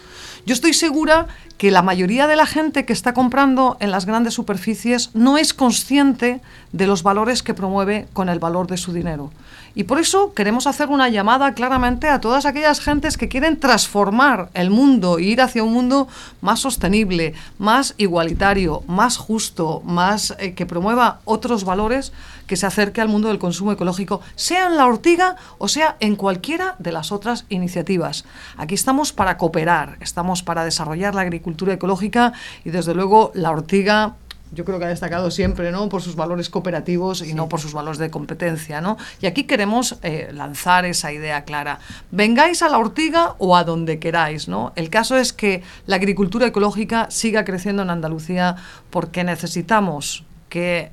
[0.46, 4.34] Yo estoy segura que la mayoría de la gente que está comprando en las grandes
[4.34, 6.40] superficies no es consciente
[6.72, 9.30] de los valores que promueve con el valor de su dinero.
[9.74, 14.50] Y por eso queremos hacer una llamada claramente a todas aquellas gentes que quieren transformar
[14.54, 16.08] el mundo e ir hacia un mundo
[16.40, 22.12] más sostenible, más igualitario, más justo, más eh, que promueva otros valores
[22.48, 26.16] que se acerque al mundo del consumo ecológico, sea en la ortiga o sea en
[26.16, 28.24] cualquiera de las otras iniciativas.
[28.56, 32.32] Aquí estamos para cooperar, estamos para desarrollar la agricultura ecológica
[32.64, 34.16] y desde luego la ortiga
[34.52, 35.88] yo creo que ha destacado siempre, ¿no?
[35.88, 38.96] Por sus valores cooperativos y no por sus valores de competencia, ¿no?
[39.20, 41.80] Y aquí queremos eh, lanzar esa idea clara.
[42.10, 44.72] Vengáis a la ortiga o a donde queráis, ¿no?
[44.74, 48.56] El caso es que la agricultura ecológica siga creciendo en Andalucía
[48.90, 50.92] porque necesitamos que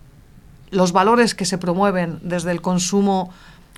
[0.71, 3.31] los valores que se promueven desde el consumo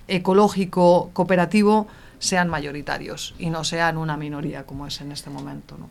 [0.08, 1.88] ecológico cooperativo
[2.20, 5.90] sean mayoritarios y no sean una minoría como es en este momento, ¿no?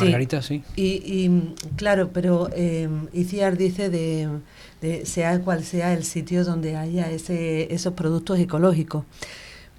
[0.00, 0.62] Margarita, sí.
[0.76, 1.28] Y,
[1.76, 7.92] claro, pero eh, Iciar dice de, sea cual sea el sitio donde haya ese, esos
[7.92, 9.04] productos ecológicos.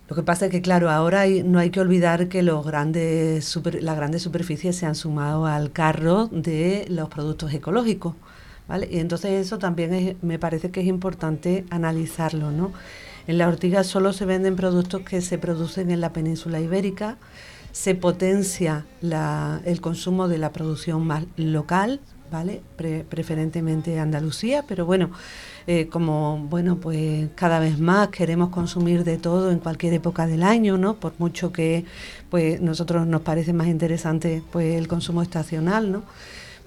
[0.07, 3.95] Lo que pasa es que, claro, ahora no hay que olvidar que los grandes las
[3.95, 8.15] grandes superficies se han sumado al carro de los productos ecológicos.
[8.69, 8.87] ¿Vale?
[8.89, 12.51] Y entonces eso también me parece que es importante analizarlo.
[12.51, 12.71] ¿no?
[13.27, 17.17] En la ortiga solo se venden productos que se producen en la península ibérica
[17.71, 21.99] se potencia el consumo de la producción más local,
[22.31, 22.61] ¿vale?
[22.77, 25.11] preferentemente Andalucía, pero bueno,
[25.67, 30.43] eh, como bueno, pues cada vez más queremos consumir de todo en cualquier época del
[30.43, 30.95] año, ¿no?
[30.95, 31.85] Por mucho que
[32.29, 36.03] pues nosotros nos parece más interesante pues el consumo estacional, ¿no?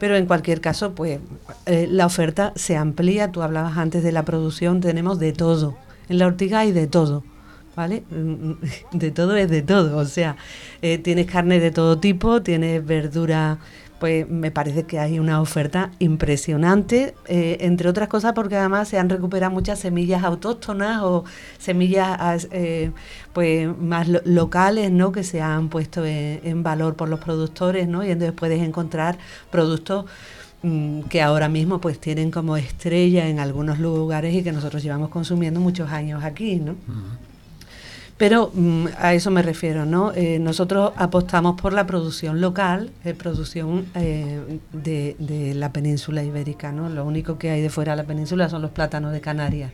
[0.02, 1.20] Pero en cualquier caso, pues
[1.64, 3.30] eh, la oferta se amplía.
[3.30, 5.76] Tú hablabas antes de la producción, tenemos de todo.
[6.08, 7.22] En la ortiga hay de todo.
[7.76, 8.02] ¿vale?
[8.92, 10.36] De todo es de todo, o sea,
[10.82, 13.58] eh, tienes carne de todo tipo, tienes verdura,
[14.02, 18.98] pues me parece que hay una oferta impresionante, eh, entre otras cosas porque además se
[18.98, 21.22] han recuperado muchas semillas autóctonas o
[21.60, 22.90] semillas eh,
[23.32, 25.12] pues más locales, ¿no?
[25.12, 28.04] Que se han puesto en, valor por los productores, ¿no?
[28.04, 29.18] Y entonces puedes encontrar
[29.52, 30.06] productos
[30.64, 35.10] mm, que ahora mismo pues tienen como estrella en algunos lugares y que nosotros llevamos
[35.10, 36.74] consumiendo muchos años aquí, ¿no?
[38.22, 40.12] Pero mm, a eso me refiero, ¿no?
[40.14, 46.88] Eh, nosotros apostamos por la producción local, eh, producción eh, de, la península ibérica, ¿no?
[46.88, 49.72] Lo único que hay de fuera de la península son los plátanos de Canarias,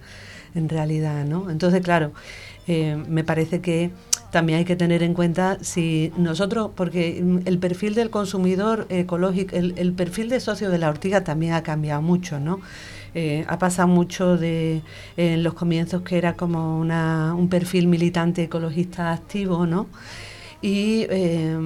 [0.54, 1.50] en realidad, ¿no?
[1.50, 2.12] Entonces, claro,
[2.66, 3.90] me parece que
[4.30, 9.74] también hay que tener en cuenta si nosotros, porque el perfil del consumidor ecológico, el,
[9.76, 12.60] el perfil de socio de la ortiga también ha cambiado mucho, ¿no?
[13.20, 14.80] Eh, ha pasado mucho de
[15.16, 19.88] en los comienzos que era como una, un perfil militante ecologista activo, ¿no?
[20.60, 21.56] y eh,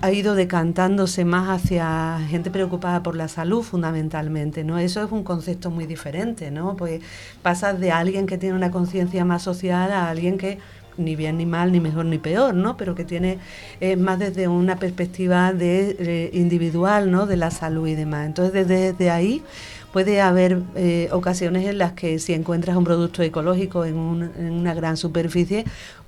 [0.00, 4.78] ha ido decantándose más hacia gente preocupada por la salud fundamentalmente, ¿no?
[4.78, 6.76] Eso es un concepto muy diferente, ¿no?
[6.76, 7.02] Pues
[7.42, 10.58] pasas de alguien que tiene una conciencia más social a alguien que
[10.98, 12.76] ni bien ni mal, ni mejor ni peor, ¿no?
[12.76, 13.38] Pero que tiene
[13.80, 17.26] eh, más desde una perspectiva de, individual, ¿no?
[17.26, 18.26] De la salud y demás.
[18.26, 19.42] Entonces desde ahí
[19.92, 24.96] puede haber eh, ocasiones en las que si encuentras un producto ecológico en, una gran
[24.96, 25.64] superficie,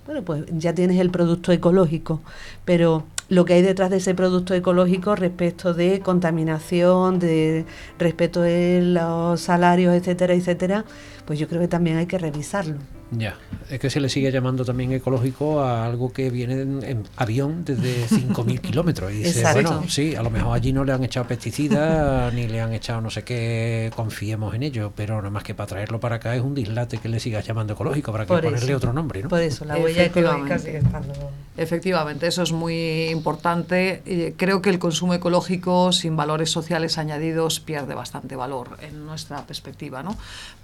[0.06, 2.20] bueno, pues ya tienes el producto ecológico,
[2.64, 7.66] pero lo que hay detrás de ese producto ecológico respecto de contaminación, de
[7.98, 10.84] respecto de los salarios, etcétera, etcétera,
[11.26, 12.76] pues yo creo que también hay que revisarlo.
[13.10, 13.36] Ya,
[13.70, 18.06] es que se le sigue llamando también ecológico a algo que viene en, avión desde
[18.08, 19.12] 5.000 kilómetros.
[19.12, 22.60] Y dice, bueno, sí, a lo mejor allí no le han echado pesticidas ni le
[22.60, 26.16] han echado no sé qué, confiemos en ello, pero nada más que para traerlo para
[26.16, 29.28] acá es un dislate que le sigas llamando ecológico, para que ponerle otro nombre, ¿no?
[29.28, 31.12] Por eso, la huella ecológica sigue estando...
[31.56, 34.34] Efectivamente, eso es muy importante.
[34.36, 40.02] Creo que el consumo ecológico sin valores sociales añadidos pierde bastante valor en nuestra perspectiva,
[40.02, 40.16] ¿no?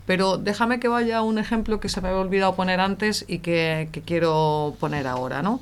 [0.06, 3.88] Pero déjame que vaya un ejemplo que se me había olvidado poner antes y que,
[4.04, 5.60] quiero poner ahora, ¿no?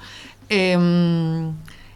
[0.49, 1.53] Em,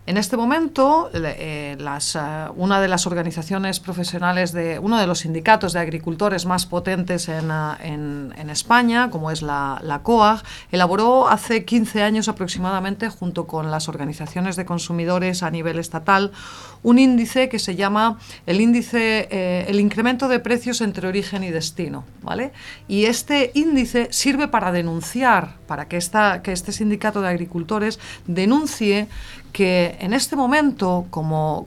[0.07, 5.73] en este momento, eh, eh, una de las organizaciones profesionales, de uno de los sindicatos
[5.73, 12.29] de agricultores más potentes en, eh, España, como es la, COAG, elaboró hace 15 años
[12.29, 16.31] aproximadamente, junto con las organizaciones de consumidores a nivel estatal,
[16.85, 22.05] un índice que se llama el índice, el incremento de precios entre origen y destino.
[22.23, 22.53] ¿vale?
[22.87, 29.09] Y este índice sirve para denunciar, para que, esta, que este sindicato de agricultores denuncie
[29.57, 31.67] que en este momento, como,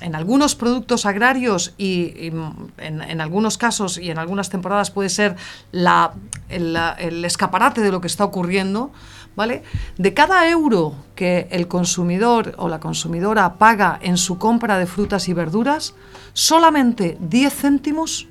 [0.00, 2.32] en algunos productos agrarios y,
[2.78, 5.36] en, algunos casos y en algunas temporadas puede ser
[5.70, 6.14] la,
[6.48, 8.90] el, escaparate de lo que está ocurriendo,
[9.36, 9.62] ¿vale?
[9.98, 15.28] De cada euro que el consumidor o la consumidora paga en su compra de frutas
[15.28, 15.94] y verduras,
[16.32, 18.26] solamente 10 céntimos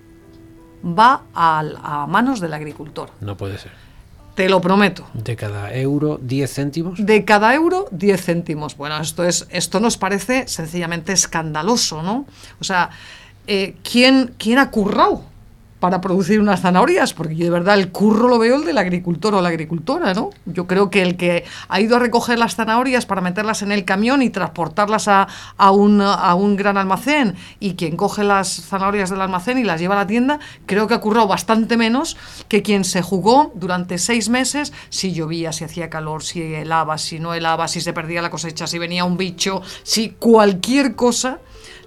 [0.83, 3.09] va a manos del agricultor.
[3.21, 3.71] No puede ser.
[4.35, 5.05] Te lo prometo.
[5.13, 7.05] ¿De cada euro 10 céntimos?
[7.05, 8.75] De cada euro 10 céntimos.
[8.75, 12.25] Bueno, esto, es, esto nos parece sencillamente escandaloso, ¿no?
[12.59, 12.89] O sea,
[13.45, 15.23] eh, ¿quién, ¿quién ha currado
[15.83, 19.35] para producir unas zanahorias, porque yo de verdad el curro lo veo el del agricultor
[19.35, 20.29] o la agricultora, ¿no?
[20.45, 23.83] Yo creo que el que ha ido a recoger las zanahorias para meterlas en el
[23.83, 25.27] camión y transportarlas a,
[25.71, 29.95] un, a un gran almacén y quien coge las zanahorias del almacén y las lleva
[29.95, 32.15] a la tienda, creo que ha currado bastante menos
[32.47, 37.19] que quien se jugó durante seis meses si llovía, si hacía calor, si helaba, si
[37.19, 41.39] no helaba, si se perdía la cosecha, si venía un bicho, si cualquier cosa,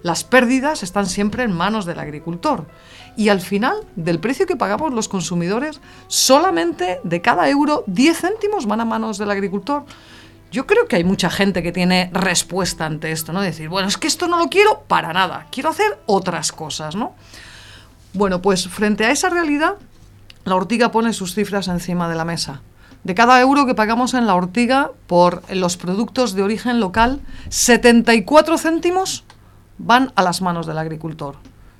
[0.02, 2.66] las pérdidas están siempre en manos del agricultor
[3.16, 8.66] y al final del precio que pagamos los consumidores, solamente de cada euro 10 céntimos
[8.66, 9.84] van a manos del agricultor.
[10.52, 13.40] Yo creo que hay mucha gente que tiene respuesta ante esto, ¿no?
[13.40, 17.14] Decir, bueno, es que esto no lo quiero para nada, quiero hacer otras cosas, ¿no?
[18.12, 19.76] Bueno, pues frente a esa realidad,
[20.44, 22.62] la ortiga pone sus cifras encima de la mesa.
[23.02, 28.58] De cada euro que pagamos en la ortiga por los productos de origen local, 74
[28.58, 29.24] céntimos
[29.78, 31.36] van a las manos del agricultor.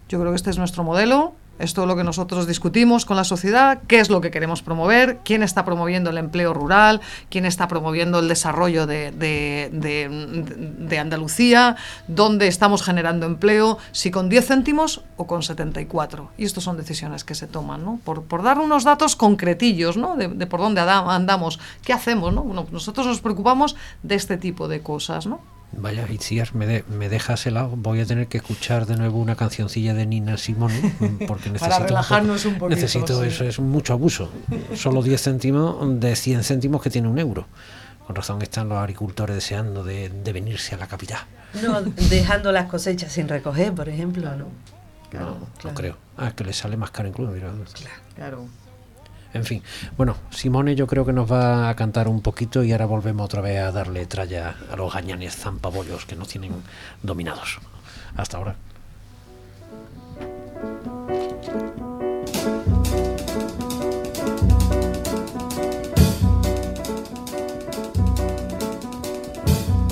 [0.09, 3.81] Yo creo que este es nuestro modelo, es lo que nosotros discutimos con la sociedad,
[3.87, 8.19] qué es lo que queremos promover, quién está promoviendo el empleo rural, quién está promoviendo
[8.19, 11.77] el desarrollo de, de, Andalucía,
[12.09, 16.31] dónde estamos generando empleo, si con 10 céntimos o con 74.
[16.37, 18.01] Y estas son decisiones que se toman, ¿no?
[18.05, 20.17] Por, por dar unos datos concretillos, ¿no?
[20.17, 22.43] De, por dónde andamos, qué hacemos, ¿no?
[22.43, 25.56] Bueno, nosotros nos preocupamos de este tipo de cosas, ¿no?
[25.73, 27.71] Vaya, Itziar, me, de, me dejas helado.
[27.77, 30.95] Voy a tener que escuchar de nuevo una cancioncilla de Nina Simone
[31.27, 32.81] porque necesito, Para relajarnos un poquito.
[32.81, 34.31] Necesito eso, es mucho abuso.
[34.75, 37.47] Solo 10 céntimos de 100 céntimos que tiene un euro.
[38.07, 41.21] Con razón están los agricultores deseando de, venirse a la capital.
[41.63, 44.47] No, dejando las cosechas sin recoger, por ejemplo, ¿no?
[45.11, 45.97] Claro, no, creo.
[46.17, 47.33] Ah, que le sale más caro incluso.
[47.33, 47.65] Claro.
[48.15, 48.47] claro.
[49.37, 49.63] En fin,
[49.99, 53.43] bueno, Simone yo creo que nos va a cantar un poquito y ahora volvemos otra
[53.43, 56.53] vez a darle tralla a los gañanes zampabollos que nos tienen
[57.03, 57.59] dominados.
[58.17, 58.57] Hasta ahora.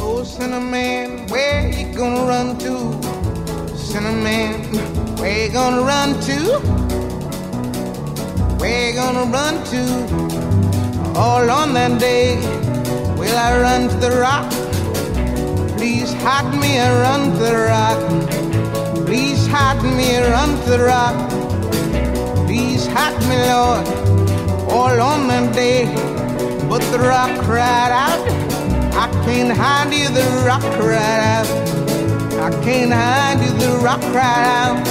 [0.01, 3.77] Oh, Cinnamon, where you run to?
[3.77, 6.84] Cinnamon, where you run to?
[8.65, 9.83] Where you gonna run to?
[11.21, 12.37] All on that day,
[13.19, 14.51] will I run to the rock?
[15.77, 19.05] Please hide me and run to the rock.
[19.05, 21.15] Please hide me and run to the rock.
[22.47, 23.87] Please hide me, Lord,
[24.73, 25.85] all on that day.
[26.67, 28.25] But the rock cried out.
[28.95, 31.49] I can't hide you, the rock cried out.
[32.41, 34.89] I can't hide you, the rock cried out.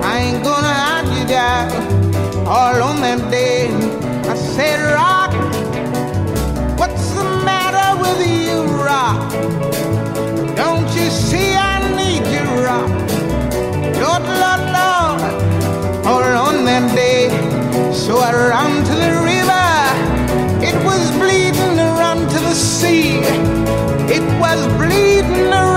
[0.00, 2.03] I ain't gonna hide you down
[2.46, 3.68] all on that day.
[4.28, 5.32] I said, Rock,
[6.78, 9.32] what's the matter with you, Rock?
[10.54, 12.90] Don't you see I need you, Rock?
[14.02, 15.20] Lord, Lord, Lord,
[16.06, 17.30] all on that day.
[17.92, 19.66] So I ran to the river.
[20.68, 23.20] It was bleeding around to the sea.
[24.16, 25.73] It was bleeding around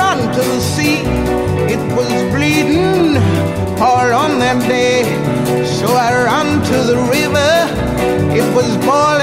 [8.58, 9.16] was born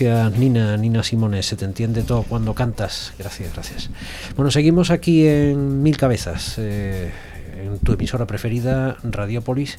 [0.00, 3.12] Gracias Nina, Nina Simone, se te entiende todo cuando cantas.
[3.18, 3.90] Gracias, gracias.
[4.36, 7.10] Bueno, seguimos aquí en Mil Cabezas, eh,
[7.60, 9.76] en tu emisora preferida, Radiopolis,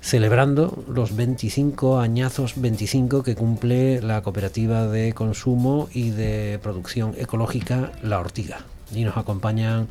[0.00, 7.92] celebrando los 25 añazos 25 que cumple la cooperativa de consumo y de producción ecológica
[8.02, 8.62] La Ortiga.
[8.92, 9.86] Y nos acompañan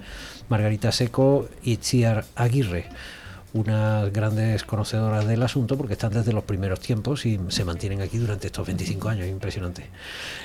[0.50, 2.90] Margarita Seco y Chiar Aguirre
[3.54, 8.18] unas grandes conocedoras del asunto porque están desde los primeros tiempos y se mantienen aquí
[8.18, 9.84] durante estos 25 años, impresionante.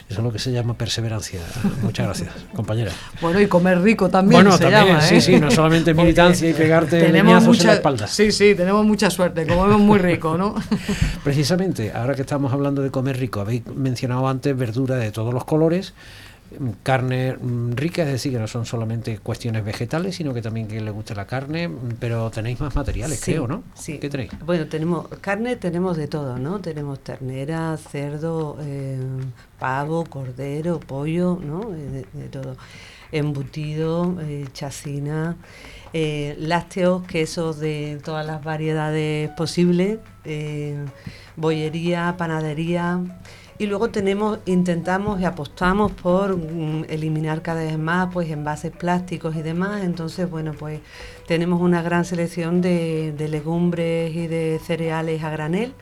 [0.09, 1.41] Eso es lo que se llama perseverancia.
[1.83, 2.91] Muchas gracias, compañera.
[3.21, 5.21] Bueno, y comer rico también Bueno, se también, llama, sí, ¿eh?
[5.21, 8.07] sí, no solamente militancia y pegarte tenemos leñazos en mucha, la espalda.
[8.09, 10.55] Sí, sí, tenemos mucha suerte, comemos muy rico, ¿no?
[11.25, 15.45] Precisamente, ahora que estamos hablando de comer rico, habéis mencionado antes verdura de todos los
[15.45, 15.95] colores,
[16.83, 20.81] carne mm, rica, es decir, que no son solamente cuestiones vegetales, sino que también que
[20.81, 23.63] le guste la carne, mm, pero tenéis más materiales, Sí, creo, ¿no?
[23.75, 23.99] Sí.
[23.99, 24.31] ¿Qué tenéis?
[24.45, 26.61] Bueno, tenemos carne, tenemos de todo, ¿no?
[26.61, 28.99] Tenemos ternera, cerdo, eh,
[29.59, 31.75] pavo, cordero, pollo, ¿no?
[31.75, 32.57] Eh, De, de todo.
[33.13, 35.37] Embutido, eh, chacina,
[35.93, 39.99] eh, lácteos, quesos de todas las variedades posibles,
[41.37, 43.01] bollería, panadería.
[43.59, 49.35] Y luego tenemos, intentamos y apostamos por mm, eliminar cada vez más pues envases plásticos
[49.35, 49.83] y demás.
[49.83, 50.81] Entonces, bueno, pues
[51.27, 55.73] tenemos una gran selección de, de legumbres y de cereales a granel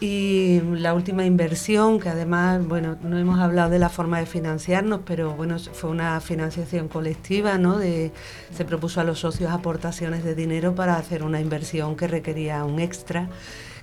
[0.00, 5.00] Y la última inversión, que además, bueno, no hemos hablado de la forma de financiarnos,
[5.04, 7.78] pero bueno, fue una financiación colectiva, ¿no?
[7.78, 8.10] De,
[8.52, 12.80] se propuso a los socios aportaciones de dinero para hacer una inversión que requería un
[12.80, 13.28] extra,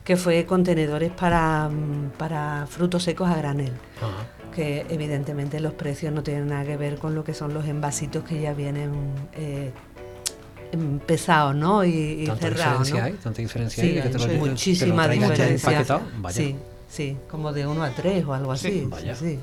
[0.07, 1.69] que fue contenedores para,
[2.17, 3.73] para frutos secos a granel.
[4.55, 8.23] Que evidentemente los precios no tienen nada que ver con lo que son los envasitos
[8.23, 8.91] que ya vienen
[9.35, 9.71] eh,
[11.05, 11.83] pesado, ¿no?
[11.83, 13.05] Y, y ¿Tanta cerrado, diferencia ¿no?
[13.05, 13.13] hay?
[13.21, 14.01] ¿Tanta diferencia Sí, hay?
[14.01, 15.83] que te lo hay lleven- te lo muchísima diferencia.
[16.19, 16.35] Vaya.
[16.37, 16.55] Sí,
[16.89, 18.69] sí, como de uno a tres o algo así.
[18.71, 19.13] sí, Vaya.
[19.13, 19.39] sí.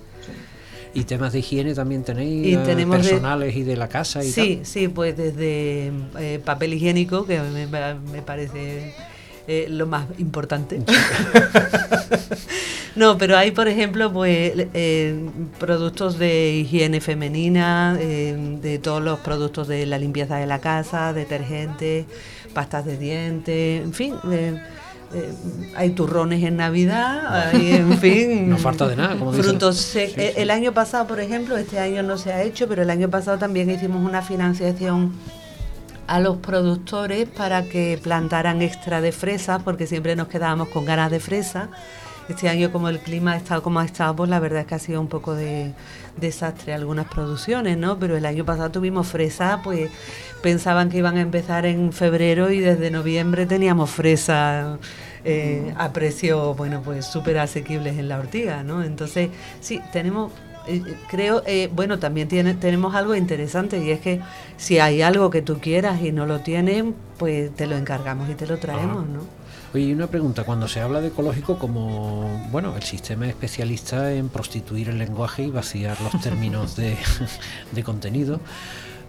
[0.94, 2.46] ¿Y temas de higiene también tenéis?
[2.46, 4.66] Y tenemos de- personales y de la casa y Sí, tal?
[4.66, 8.94] sí, pues desde eh, papel higiénico, que me, me parece
[9.46, 10.80] eh, lo más importante.
[12.96, 15.28] no, pero hay, por ejemplo, pues eh,
[15.58, 21.12] productos de higiene femenina, eh, de todos los productos de la limpieza de la casa,
[21.12, 22.06] detergentes,
[22.52, 24.14] pastas de dientes, en fin.
[24.32, 24.60] eh,
[25.76, 28.48] hay turrones en Navidad, hay, en fin.
[28.50, 29.32] No falta de nada, como.
[29.32, 30.12] Frutos sí.
[30.16, 33.38] El año pasado, por ejemplo, este año no se ha hecho, pero el año pasado
[33.38, 35.12] también hicimos una financiación
[36.06, 41.10] a los productores para que plantaran extra de fresas, porque siempre nos quedábamos con ganas
[41.10, 41.68] de fresa.
[42.28, 44.74] Este año, como el clima ha estado como ha estado, pues la verdad es que
[44.74, 45.72] ha sido un poco de
[46.16, 47.98] desastre algunas producciones, ¿no?
[47.98, 49.90] Pero el año pasado tuvimos fresa, pues
[50.42, 54.78] pensaban que iban a empezar en febrero y desde noviembre teníamos fresa
[55.24, 58.82] eh, a precios, bueno, pues súper asequibles en la ortiga, ¿no?
[58.82, 59.30] Entonces,
[59.60, 60.32] sí, tenemos
[61.08, 64.20] creo, eh, bueno, también tiene, tenemos algo interesante y es que
[64.56, 68.34] si hay algo que tú quieras y no lo tienen, pues te lo encargamos y
[68.34, 69.20] te lo traemos, ¿no?
[69.74, 74.28] Oye, una pregunta, cuando se habla de ecológico como, bueno, el sistema es especialista en
[74.28, 76.96] prostituir el lenguaje y vaciar los términos de,
[77.72, 78.40] de contenido,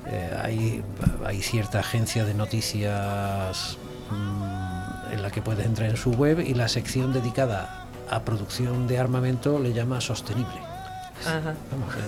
[0.07, 0.83] eh, hay,
[1.23, 3.77] hay cierta agencia de noticias
[4.09, 8.87] mm, en la que puedes entrar en su web y la sección dedicada a producción
[8.87, 10.74] de armamento le llama sostenible.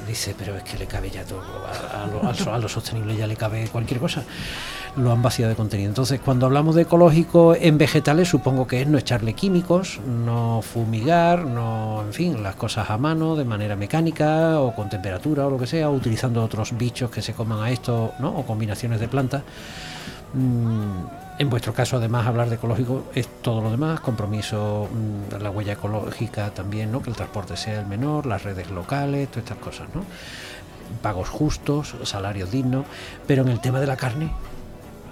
[0.07, 3.67] Dice, pero es que le cabe ya todo, a, a lo sostenible ya le cabe
[3.67, 4.23] cualquier cosa.
[4.95, 5.89] Lo han vaciado de contenido.
[5.89, 11.45] Entonces, cuando hablamos de ecológico en vegetales, supongo que es no echarle químicos, no fumigar,
[11.45, 15.57] no, en fin, las cosas a mano, de manera mecánica o con temperatura o lo
[15.57, 18.29] que sea, utilizando otros bichos que se coman a esto, ¿no?
[18.29, 19.43] O combinaciones de plantas.
[20.33, 25.51] Mm, en vuestro caso, además, hablar de ecológico es todo lo demás, compromiso, mm, la
[25.51, 27.01] huella ecológica también, ¿no?
[27.01, 30.03] que el transporte sea el menor, las redes locales, todas estas cosas, ¿no?
[31.01, 32.85] pagos justos, salarios dignos,
[33.27, 34.31] pero en el tema de la carne,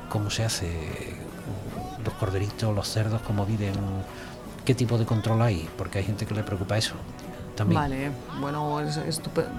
[0.09, 0.69] ¿cómo se hace?
[2.03, 3.73] Los corderitos, los cerdos, ¿cómo viven?
[4.63, 5.67] ¿Qué tipo de control hay?
[5.77, 6.95] Porque hay gente que le preocupa eso
[7.55, 7.81] también.
[7.81, 8.99] Vale, bueno, es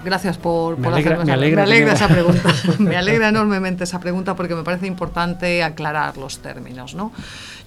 [0.05, 2.49] gracias por, Me alegra- hacerme me alegra me alegra que esa pregunta.
[2.79, 7.11] me alegra enormemente esa pregunta porque me parece importante aclarar los términos, ¿no?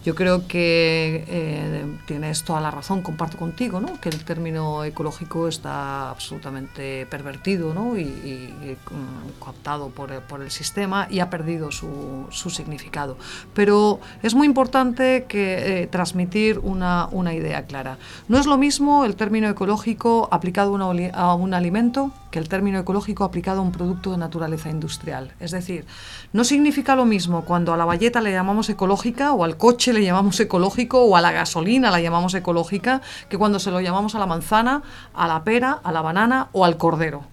[0.05, 4.01] Yo creo que eh, tienes toda la razón, comparto contigo, ¿no?
[4.01, 7.99] Que el término ecológico está absolutamente pervertido, ¿no?
[7.99, 13.19] Y, y, y, mm, cooptado por, por el sistema y ha perdido su, su significado.
[13.55, 17.99] Pero es muy importante que eh, transmitir una, una idea clara.
[18.29, 20.77] No es lo mismo el término ecológico aplicado
[21.15, 25.33] a un alimento que el término ecológico aplicado a un producto de naturaleza industrial.
[25.41, 25.85] Es decir,
[26.33, 30.05] no significa lo mismo cuando a la valleta le llamamos ecológica o al coche le
[30.05, 34.19] llamamos ecológico o a la gasolina la llamamos ecológica que cuando se lo llamamos a
[34.19, 34.83] la manzana,
[35.15, 37.25] a la pera, a la banana o al cordero.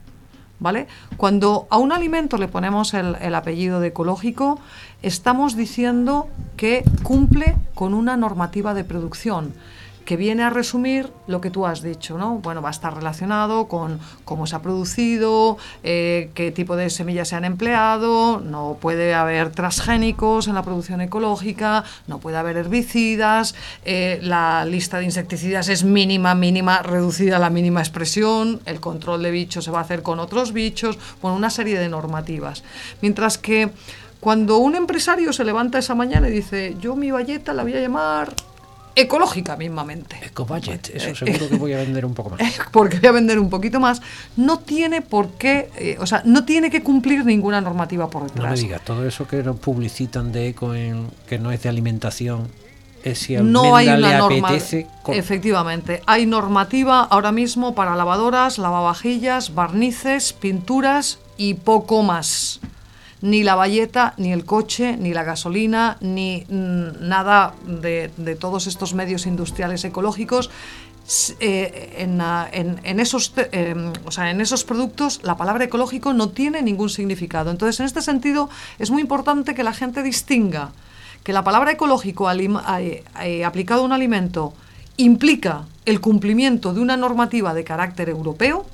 [0.60, 0.88] ¿Vale?
[1.18, 4.60] Cuando a un alimento le ponemos el, el apellido de ecológico,
[5.04, 9.54] estamos diciendo que cumple con una normativa de producción
[10.08, 12.36] que viene a resumir lo que tú has dicho, ¿no?
[12.36, 17.28] Bueno, va a estar relacionado con cómo se ha producido, eh, qué tipo de semillas
[17.28, 23.54] se han empleado, no puede haber transgénicos en la producción ecológica, no puede haber herbicidas,
[23.84, 29.24] eh, la lista de insecticidas es mínima, mínima, reducida a la mínima expresión, el control
[29.24, 32.64] de bichos se va a hacer con otros bichos, bueno, una serie de normativas.
[33.02, 33.72] Mientras que
[34.22, 37.82] cuando un empresario se levanta esa mañana y dice, yo mi valleta la voy a
[37.82, 38.34] llamar
[39.02, 40.18] ecológica mismamente.
[40.24, 42.42] Ecobudget, eso seguro que voy a vender un poco más.
[42.72, 44.02] porque voy a vender un poquito más,
[44.36, 48.28] no tiene por qué, eh, o sea, no tiene que cumplir ninguna normativa por No
[48.30, 48.60] me detrás.
[48.60, 52.48] digas, todo eso que nos publicitan de eco en, que no es de alimentación,
[53.04, 54.50] es si no hay una norma.
[54.50, 54.88] apetece.
[55.08, 62.60] Efectivamente, hay normativa ahora mismo para lavadoras, lavavajillas, barnices, pinturas y poco más.
[63.22, 68.10] Ni la valleta, ni el coche, ni la gasolina, ni mm, nada de,
[68.40, 70.52] todos estos medios industriales ecológicos.
[71.40, 76.30] Eh, en, ah, en- esos, em, o sea, en esos productos la palabra ecológico no
[76.30, 77.50] tiene ningún significado.
[77.50, 80.72] Entonces, en este sentido, es muy importante que la gente distinga
[81.24, 84.54] que la palabra ecológico eh, eh, aplicado a un alimento
[84.96, 88.66] implica el cumplimiento de una normativa de carácter europeo,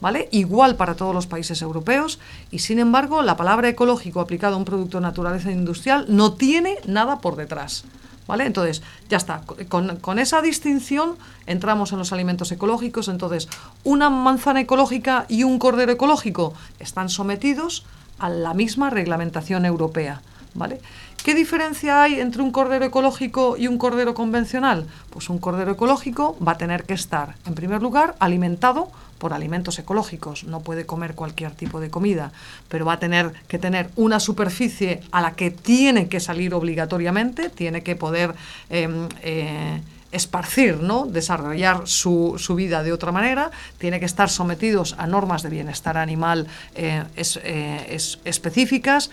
[0.00, 0.28] ¿vale?
[0.30, 2.18] Igual para todos los países europeos
[2.50, 6.76] y sin embargo la palabra ecológico aplicado a un producto de naturaleza industrial no tiene
[6.86, 7.84] nada por detrás.
[8.26, 8.46] ¿Vale?
[8.46, 9.42] Entonces, ya está.
[9.68, 13.08] Con, con, esa distinción entramos en los alimentos ecológicos.
[13.08, 13.48] Entonces,
[13.82, 17.84] una manzana ecológica y un cordero ecológico están sometidos
[18.20, 20.22] a la misma reglamentación europea.
[20.54, 20.80] ¿Vale?
[21.24, 24.86] ¿Qué diferencia hay entre un cordero ecológico y un cordero convencional?
[25.10, 28.90] Pues un cordero ecológico va a tener que estar, en primer lugar, alimentado
[29.20, 32.32] por alimentos ecológicos, no puede comer cualquier tipo de comida,
[32.68, 37.50] pero va a tener que tener una superficie a la que tiene que salir obligatoriamente,
[37.50, 38.34] tiene que poder
[38.70, 38.88] eh,
[39.22, 41.04] eh, esparcir, ¿no?
[41.04, 45.98] desarrollar su, su, vida de otra manera, tiene que estar sometidos a normas de bienestar
[45.98, 49.10] animal eh, es, específicas,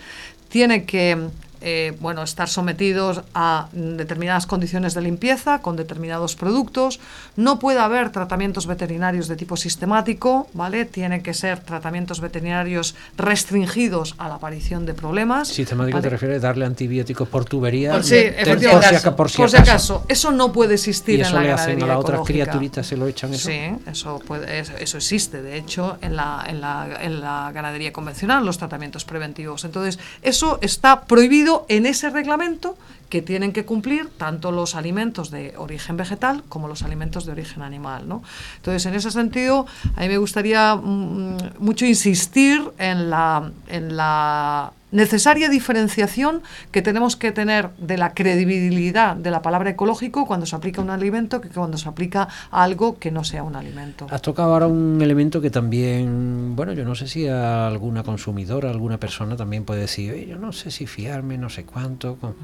[0.48, 1.28] tiene que
[1.60, 7.00] eh, bueno, estar sometidos a determinadas condiciones de limpieza con determinados productos.
[7.36, 10.84] No puede haber tratamientos veterinarios de tipo sistemático, ¿vale?
[10.84, 15.48] Tienen que ser tratamientos veterinarios restringidos a la aparición de problemas.
[15.48, 16.02] Sistemático ¿vale?
[16.02, 17.92] te refieres a darle antibióticos por tubería.
[17.92, 18.68] Por, sí, de- efectivamente.
[18.70, 19.94] por si aca- por si Por si acaso.
[19.96, 20.06] acaso.
[20.08, 22.86] Eso no puede existir Y eso en la le hacen a ganadería las otras criaturitas,
[22.86, 23.48] se lo echan eso.
[23.48, 27.92] Sí, eso, puede, es- eso existe, de hecho, en la, en, la, en la ganadería
[27.92, 29.64] convencional, los tratamientos preventivos.
[29.64, 32.76] Entonces, eso está prohibido en ese reglamento
[33.08, 37.62] que tienen que cumplir tanto los alimentos de origen vegetal como los alimentos de origen
[37.62, 38.06] animal.
[38.06, 38.22] ¿no?
[38.56, 44.72] Entonces, en ese sentido, a mí me gustaría mm, mucho insistir en la, en la
[44.90, 50.56] necesaria diferenciación que tenemos que tener de la credibilidad de la palabra ecológico cuando se
[50.56, 54.06] aplica a un alimento que cuando se aplica a algo que no sea un alimento.
[54.10, 58.70] Has tocado ahora un elemento que también, bueno, yo no sé si a alguna consumidora,
[58.70, 62.34] alguna persona también puede decir, "Oye, yo no sé si fiarme, no sé cuánto, con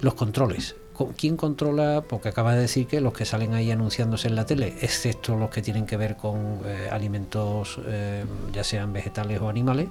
[0.00, 0.76] los controles.
[0.92, 2.02] ¿Con- ¿Quién controla?
[2.06, 5.48] Porque acaba de decir que los que salen ahí anunciándose en la tele, excepto los
[5.50, 9.88] que tienen que ver con eh, alimentos, eh, ya sean vegetales o animales,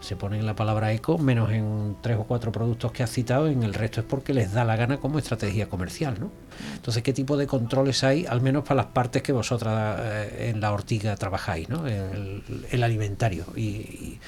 [0.00, 3.62] se ponen la palabra eco, menos en tres o cuatro productos que has citado, en
[3.62, 6.30] el resto es porque les da la gana como estrategia comercial, ¿no?
[6.74, 10.60] Entonces, ¿qué tipo de controles hay, al menos para las partes que vosotras eh, en
[10.60, 11.86] la ortiga trabajáis, ¿no?
[11.86, 14.18] El, el alimentario y,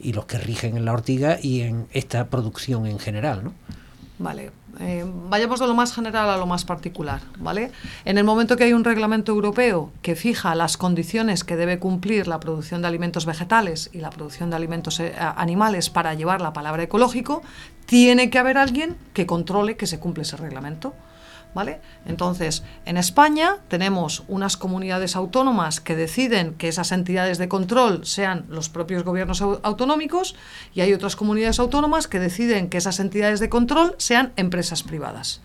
[0.00, 3.52] y- los que rigen en la ortiga y en esta producción en general, ¿no?
[4.18, 4.50] Vale,
[4.80, 7.70] eh, vayamos de lo más general a lo más particular, ¿vale?
[8.04, 12.28] En el momento que hay un reglamento europeo que fija las condiciones que debe cumplir
[12.28, 16.52] la producción de alimentos vegetales y la producción de alimentos eh, animales para llevar la
[16.52, 17.42] palabra ecológico,
[17.86, 20.94] tiene que haber alguien que controle que se cumple ese reglamento.
[22.06, 28.44] Entonces, en España tenemos unas comunidades autónomas que deciden que esas entidades de control sean
[28.48, 30.34] los propios gobiernos au- autonómicos
[30.74, 35.40] y hay otras comunidades autónomas que deciden que esas entidades de control sean empresas privadas.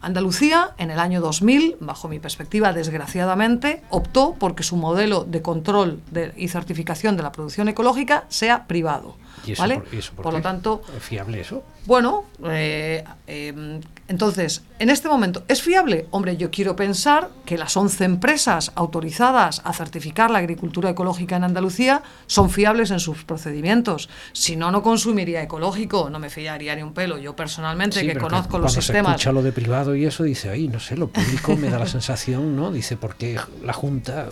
[0.00, 6.00] Andalucía, en el año 2000, bajo mi perspectiva, desgraciadamente, optó porque su modelo de control
[6.36, 9.16] y certificación de la producción ecológica sea privado.
[9.48, 9.80] ¿Y eso ¿vale?
[9.80, 11.62] por, y eso por por lo tanto, ¿Es fiable eso?
[11.86, 16.06] bueno, eh, eh, entonces, en este momento, ¿es fiable?
[16.10, 21.44] Hombre, yo quiero pensar que las 11 empresas autorizadas a certificar la agricultura ecológica en
[21.44, 24.08] Andalucía son fiables en sus procedimientos.
[24.32, 27.18] Si no, no consumiría ecológico, no me fiaría ni un pelo.
[27.18, 29.12] Yo personalmente, Sí, que conozco los cuando sistemas...
[29.12, 31.78] se escucha lo de privado y eso dice, ay, no sé, lo público me da
[31.78, 32.70] la sensación, ¿no?
[32.72, 34.28] Dice, porque la Junta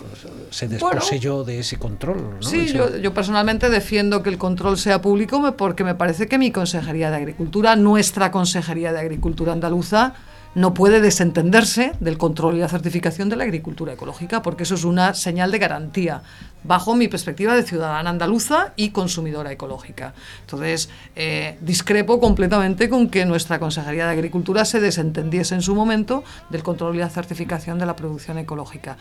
[0.51, 2.41] se desposeyó de ese control, ¿no?
[2.41, 6.51] Sí, yo, yo personalmente defiendo que el control sea público porque me parece que mi
[6.51, 10.13] Consejería de Agricultura, nuestra Consejería de Agricultura andaluza,
[10.57, 14.85] no puede desentenderse del control y la certificación de la agricultura ecológica, porque eso es
[14.85, 16.23] una señal de garantía,
[16.63, 20.15] bajo mi perspectiva de ciudadana andaluza y consumidora ecológica.
[20.41, 26.23] Entonces, eh, discrepo completamente con que nuestra Consejería de Agricultura se desentendiese en su momento
[26.49, 28.97] del control y la certificación de la producción ecológica.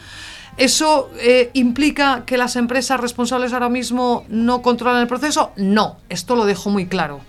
[0.59, 5.52] ¿Eso eh, implica que las empresas responsables ahora mismo no controlan el proceso?
[5.57, 7.22] No, esto lo dejo muy claro.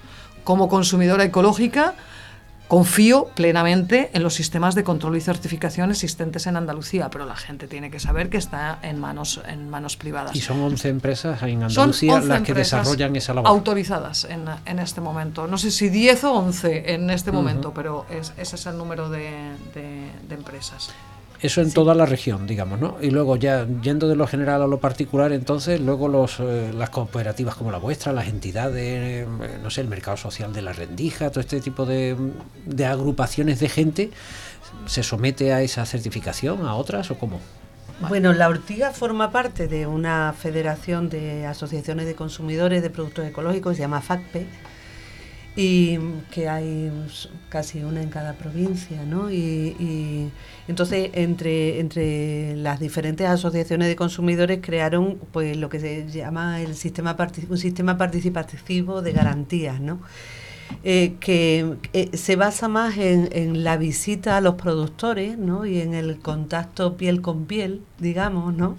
[0.44, 1.94] Como consumidora ecológica,
[2.68, 7.68] confío plenamente en los sistemas de control y certificación existentes en Andalucía, pero la gente
[7.68, 10.36] tiene que saber que está en manos, en manos privadas.
[10.36, 13.50] Y son 11 empresas en Andalucía 11 las que desarrollan esa labor.
[13.50, 15.48] Autorizadas en, en este momento.
[15.48, 19.10] No sé si 10 o 11 en este momento, pero es- ese es el número
[19.10, 19.30] de,
[19.74, 20.90] de- de empresas.
[21.42, 22.98] Eso en toda la región, digamos, ¿no?
[23.00, 26.90] Y luego ya yendo de lo general a lo particular, entonces luego los, eh, las
[26.90, 29.28] cooperativas como la vuestra, las entidades, eh,
[29.62, 32.16] no sé, el mercado social de la rendija, todo este tipo de,
[32.66, 34.12] de agrupaciones de gente,
[34.88, 37.40] ¿se somete a esa certificación, a otras o cómo?
[38.10, 43.76] Bueno, la ortiga forma parte de una federación de asociaciones de consumidores de productos ecológicos,
[43.76, 44.48] se llama FACPE,
[45.58, 45.98] y
[46.30, 46.92] que hay
[47.50, 49.32] casi una en cada provincia, ¿no?
[49.32, 50.32] Y,
[50.68, 56.76] entonces entre, entre las diferentes asociaciones de consumidores crearon pues lo que se llama el
[56.76, 57.18] sistema
[57.50, 60.00] un sistema participativo de garantías, ¿no?
[60.84, 65.66] Eh, que eh, se basa más en, en, la visita a los productores ¿no?
[65.66, 68.76] y en el contacto piel con piel, digamos, ¿no?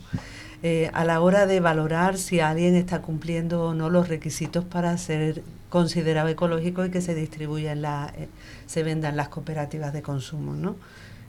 [0.63, 4.97] Eh, a la hora de valorar si alguien está cumpliendo o no los requisitos para
[4.99, 8.29] ser considerado ecológico y que se distribuya en la, eh,
[8.67, 10.77] se venda en las cooperativas de consumo, ¿no?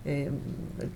[0.05, 0.31] Eh,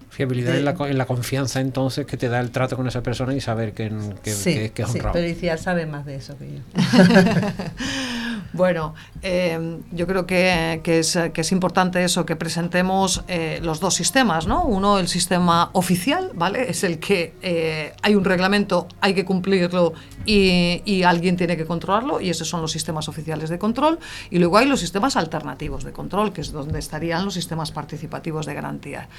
[0.09, 3.35] Fiabilidad en, la, en, la, confianza entonces que te da el trato con esa persona
[3.35, 3.91] y saber que,
[4.23, 5.19] que, sí, que, es honrado.
[5.19, 6.59] Sí, pero sabe más de eso que yo.
[8.53, 8.93] Bueno,
[9.23, 14.63] eh, yo creo que, es, importante eso, que presentemos eh, los dos sistemas, ¿no?
[14.63, 16.69] Uno, el sistema oficial, ¿vale?
[16.69, 19.93] Es el que eh, hay un reglamento, hay que cumplirlo
[20.25, 23.97] y, y, alguien tiene que controlarlo, y esos son los sistemas oficiales de control.
[24.29, 28.45] Y luego hay los sistemas alternativos de control, que es donde estarían los sistemas participativos
[28.45, 29.09] de garantía.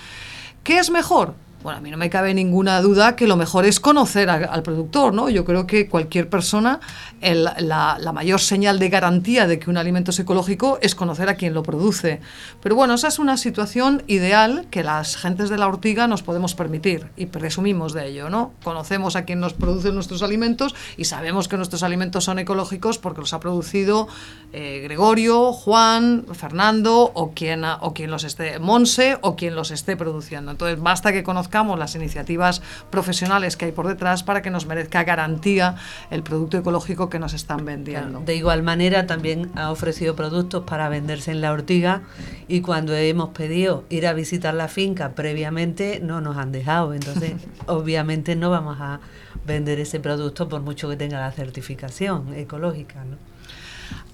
[0.62, 1.34] ¿Qué es mejor?
[1.64, 5.14] Bueno, a mí no me cabe ninguna duda que lo mejor es conocer al productor,
[5.14, 5.30] ¿no?
[5.30, 6.78] Yo creo que cualquier persona,
[7.22, 11.54] la, mayor señal de garantía de que un alimento es ecológico es conocer a quien
[11.54, 12.20] lo produce.
[12.62, 16.54] Pero bueno, esa es una situación ideal que las gentes de la ortiga nos podemos
[16.54, 18.52] permitir y presumimos de ello, ¿no?
[18.62, 23.22] Conocemos a quien nos produce nuestros alimentos y sabemos que nuestros alimentos son ecológicos porque
[23.22, 24.06] los ha producido
[24.52, 29.96] eh, Gregorio, Juan, Fernando o quien, o quien los esté, Monse o quien los esté
[29.96, 30.50] produciendo.
[30.50, 35.04] Entonces basta que conozcamos las iniciativas profesionales que hay por detrás para que nos merezca
[35.04, 35.76] garantía
[36.10, 38.20] el producto ecológico que nos están vendiendo.
[38.20, 42.02] De igual manera, también ha ofrecido productos para venderse en la ortiga
[42.48, 46.94] y cuando hemos pedido ir a visitar la finca previamente no nos han dejado.
[46.94, 47.34] Entonces,
[47.66, 49.00] obviamente no vamos a
[49.46, 53.04] vender ese producto por mucho que tenga la certificación ecológica.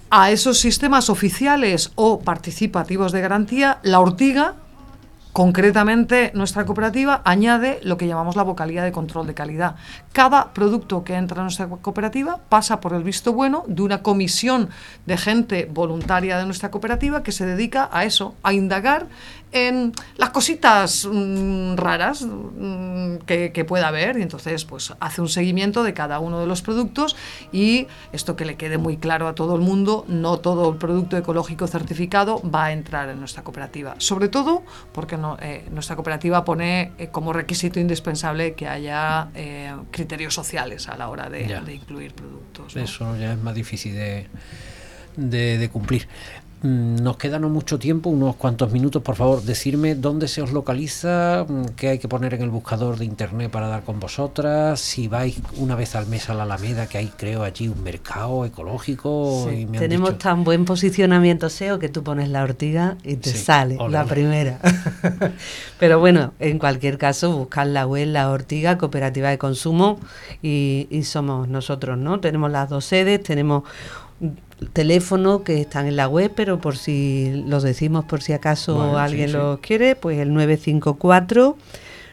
[0.09, 4.55] A esos sistemas oficiales o participativos de garantía, la ortiga
[5.33, 9.75] Concretamente, nuestra cooperativa añade lo que llamamos la vocalía de control de calidad.
[10.13, 14.69] Cada producto que entra en nuestra cooperativa pasa por el visto bueno de una comisión
[15.05, 19.07] de gente voluntaria de nuestra cooperativa que se dedica a eso, a indagar
[19.51, 24.17] en las cositas mm, raras mm, que, pueda haber.
[24.17, 27.15] Y entonces pues hace un seguimiento de cada uno de los productos
[27.51, 31.15] y esto que le quede muy claro a todo el mundo, no todo el producto
[31.15, 36.91] ecológico certificado va a entrar en nuestra cooperativa, sobre todo porque eh, nuestra cooperativa pone
[36.97, 42.75] eh, como requisito indispensable que haya eh, criterios sociales a la hora de, incluir productos.
[42.75, 44.27] Eso ya es más difícil de,
[45.57, 46.07] de cumplir.
[46.63, 50.51] Mm, nos queda no mucho tiempo, unos cuantos minutos, por favor, decirme dónde se os
[50.51, 54.79] localiza, mm, qué hay que poner en el buscador de internet para dar con vosotras,
[54.79, 58.45] si vais una vez al mes a la Alameda, que hay creo allí un mercado
[58.45, 59.49] ecológico.
[59.77, 64.59] tenemos tan buen posicionamiento SEO que tú pones la ortiga y te sale la primera.
[65.79, 69.99] Pero bueno, en cualquier caso, buscar la web La Ortiga, Cooperativa de Consumo,
[70.43, 72.19] y, y somos nosotros, ¿no?
[72.19, 73.63] Tenemos las dos sedes, tenemos
[74.73, 79.31] teléfono que están en la web, pero por si los decimos por si acaso alguien
[79.33, 81.57] lo quiere, pues el 954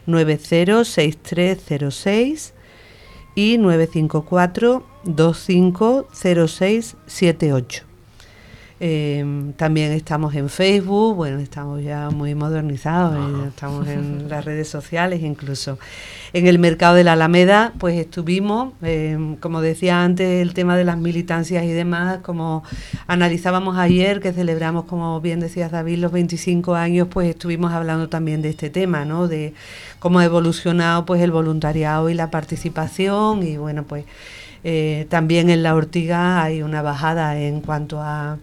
[0.06, 2.54] 906306
[3.34, 7.87] y 954 250678.
[8.80, 15.22] Eh, también estamos en Facebook, bueno, estamos ya muy modernizados, estamos en las redes sociales
[15.22, 15.78] incluso.
[16.32, 20.84] En el mercado de la Alameda, pues estuvimos, eh, como decía antes, el tema de
[20.84, 22.62] las militancias y demás, como
[23.08, 28.42] analizábamos ayer, que celebramos, como bien decías David, los 25 años, pues estuvimos hablando también
[28.42, 29.26] de este tema, ¿no?
[29.26, 29.54] De
[29.98, 34.04] cómo ha evolucionado pues el voluntariado y la participación y bueno, pues
[34.64, 38.38] eh, también en la ortiga hay una bajada en cuanto a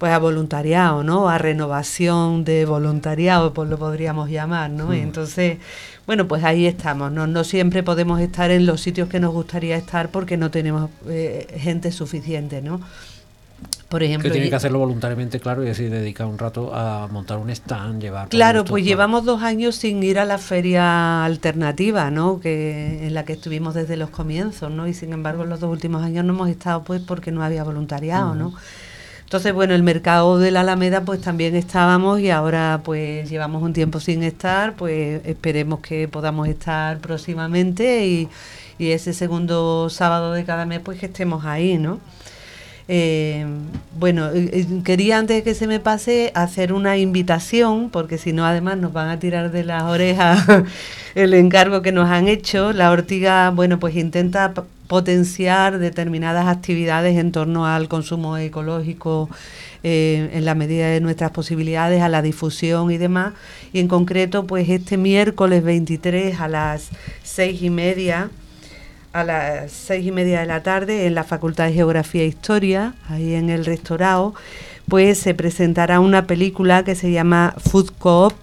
[0.00, 1.28] pues a voluntariado, ¿no?
[1.28, 4.94] A renovación de voluntariado, pues lo podríamos llamar, ¿no?
[4.94, 5.02] Y hmm.
[5.02, 5.58] entonces,
[6.06, 7.12] bueno, pues ahí estamos.
[7.12, 10.88] No, no siempre podemos estar en los sitios que nos gustaría estar porque no tenemos
[11.06, 12.80] eh, gente suficiente, ¿no?
[13.90, 17.38] Por ejemplo, que tiene que hacerlo voluntariamente, claro, y así dedicar un rato a montar
[17.38, 18.28] un stand, llevar.
[18.28, 22.38] Claro, pues llevamos dos años sin ir a la feria alternativa, ¿no?
[22.38, 24.86] Que en la que estuvimos desde los comienzos, ¿no?
[24.86, 27.64] Y sin embargo, en los dos últimos años no hemos estado, pues, porque no había
[27.64, 28.54] voluntariado, ¿no?
[29.30, 33.72] Entonces, bueno, el mercado de la Alameda pues también estábamos y ahora pues llevamos un
[33.72, 38.28] tiempo sin estar, pues esperemos que podamos estar próximamente y,
[38.78, 42.00] ese segundo sábado de cada mes pues que estemos ahí, ¿no?
[42.92, 43.46] Eh,
[44.00, 44.30] bueno,
[44.82, 48.92] quería antes de que se me pase hacer una invitación, porque si no además nos
[48.92, 50.44] van a tirar de las orejas
[51.14, 52.72] el encargo que nos han hecho.
[52.72, 54.52] La ortiga, bueno, pues intenta
[54.88, 59.30] potenciar determinadas actividades en torno al consumo ecológico
[59.84, 63.34] eh, en la medida de nuestras posibilidades, a la difusión y demás.
[63.72, 66.88] Y en concreto, pues este miércoles 23 a las
[67.22, 68.30] seis y media
[69.12, 72.94] a las seis y media de la tarde en la Facultad de Geografía e Historia,
[73.08, 74.34] ahí en el Rectorado,
[74.88, 78.34] pues se presentará una película que se llama Food Coop,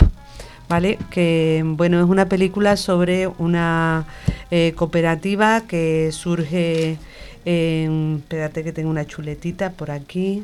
[0.67, 0.97] ¿vale?
[1.09, 4.05] Que bueno, es una película sobre una
[4.51, 6.97] eh, cooperativa que surge
[7.45, 10.43] en, espérate que tengo una chuletita por aquí,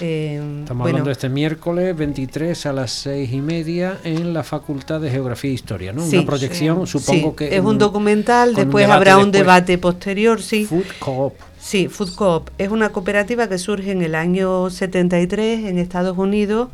[0.00, 5.00] eh, Estamos hablando de este miércoles 23 a las seis y media en la Facultad
[5.00, 6.04] de Geografía e Historia, ¿no?
[6.04, 7.56] Una proyección, supongo que...
[7.56, 10.64] Es un documental, después habrá un debate posterior, sí.
[10.66, 11.34] Food Coop.
[11.58, 12.50] Sí, Food Coop.
[12.58, 16.68] Es una cooperativa que surge en el año 73 en Estados Unidos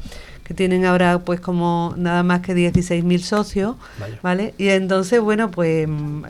[0.45, 3.77] que tienen ahora pues como nada más que 16.000 socios,
[4.23, 4.55] ¿vale?
[4.59, 6.23] Y entonces, bueno, pues mm,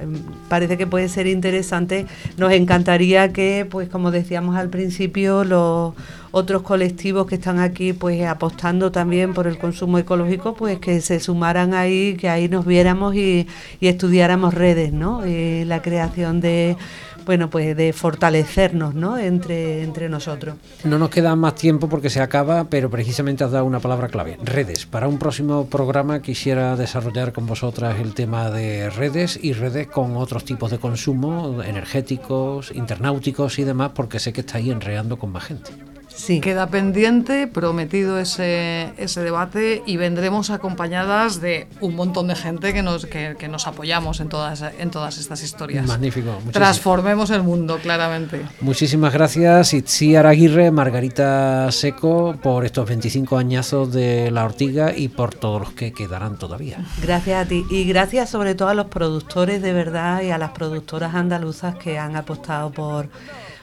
[0.49, 2.07] parece que puede ser interesante.
[2.37, 5.95] Nos encantaría que, pues como decíamos al principio, los
[6.33, 11.21] otros colectivos que están aquí pues apostando también por el consumo ecológico, pues que se
[11.21, 13.47] sumaran ahí, que ahí nos viéramos y,
[13.81, 15.23] estudiáramos redes, ¿no?
[15.25, 16.77] Eh, la creación de
[17.25, 19.18] bueno, pues de fortalecernos, ¿no?
[19.18, 20.57] Entre, entre nosotros.
[20.85, 24.39] No nos queda más tiempo porque se acaba, pero precisamente has dado una palabra clave,
[24.43, 24.87] redes.
[24.87, 30.16] Para un próximo programa quisiera desarrollar con vosotras el tema de redes y redes con
[30.16, 35.33] otros tipos de consumo, energéticos, internáuticos y demás, porque sé que está ahí enreando con
[35.33, 35.91] más gente.
[36.15, 36.41] Sí.
[36.41, 42.83] Queda pendiente, prometido ese, ese debate y vendremos acompañadas de un montón de gente que
[42.83, 45.87] nos, que, nos apoyamos en todas, en todas estas historias.
[45.87, 46.39] Magnífico.
[46.53, 48.43] Transformemos el mundo, claramente.
[48.61, 55.35] Muchísimas gracias, Itziar Aguirre, Margarita Seco, por estos 25 añazos de La Ortiga y por
[55.35, 56.79] todos los que quedarán todavía.
[57.03, 60.51] Gracias a ti y gracias sobre todo a los productores de verdad y a las
[60.51, 63.09] productoras andaluzas que han apostado por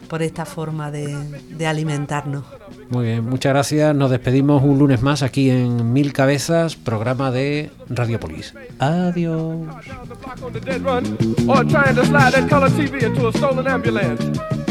[0.07, 1.15] por esta forma de,
[1.49, 2.43] de alimentarnos.
[2.89, 3.95] Muy bien, muchas gracias.
[3.95, 8.53] Nos despedimos un lunes más aquí en Mil Cabezas, programa de Radiopolis.
[8.79, 9.67] Adiós.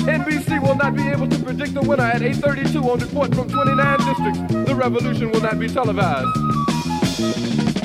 [0.08, 3.98] NBC will not be able to predict the winner at 8.32 on report from 29
[3.98, 4.40] districts.
[4.66, 7.77] The revolution will not be televised.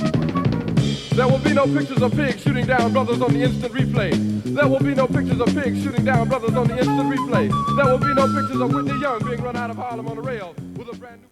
[1.16, 4.12] There will be no pictures of pigs shooting down brothers on the instant replay.
[4.44, 7.50] There will be no pictures of pigs shooting down brothers on the instant replay.
[7.78, 10.22] There will be no pictures of Whitney Young being run out of Harlem on a
[10.22, 11.28] rail with a brand new.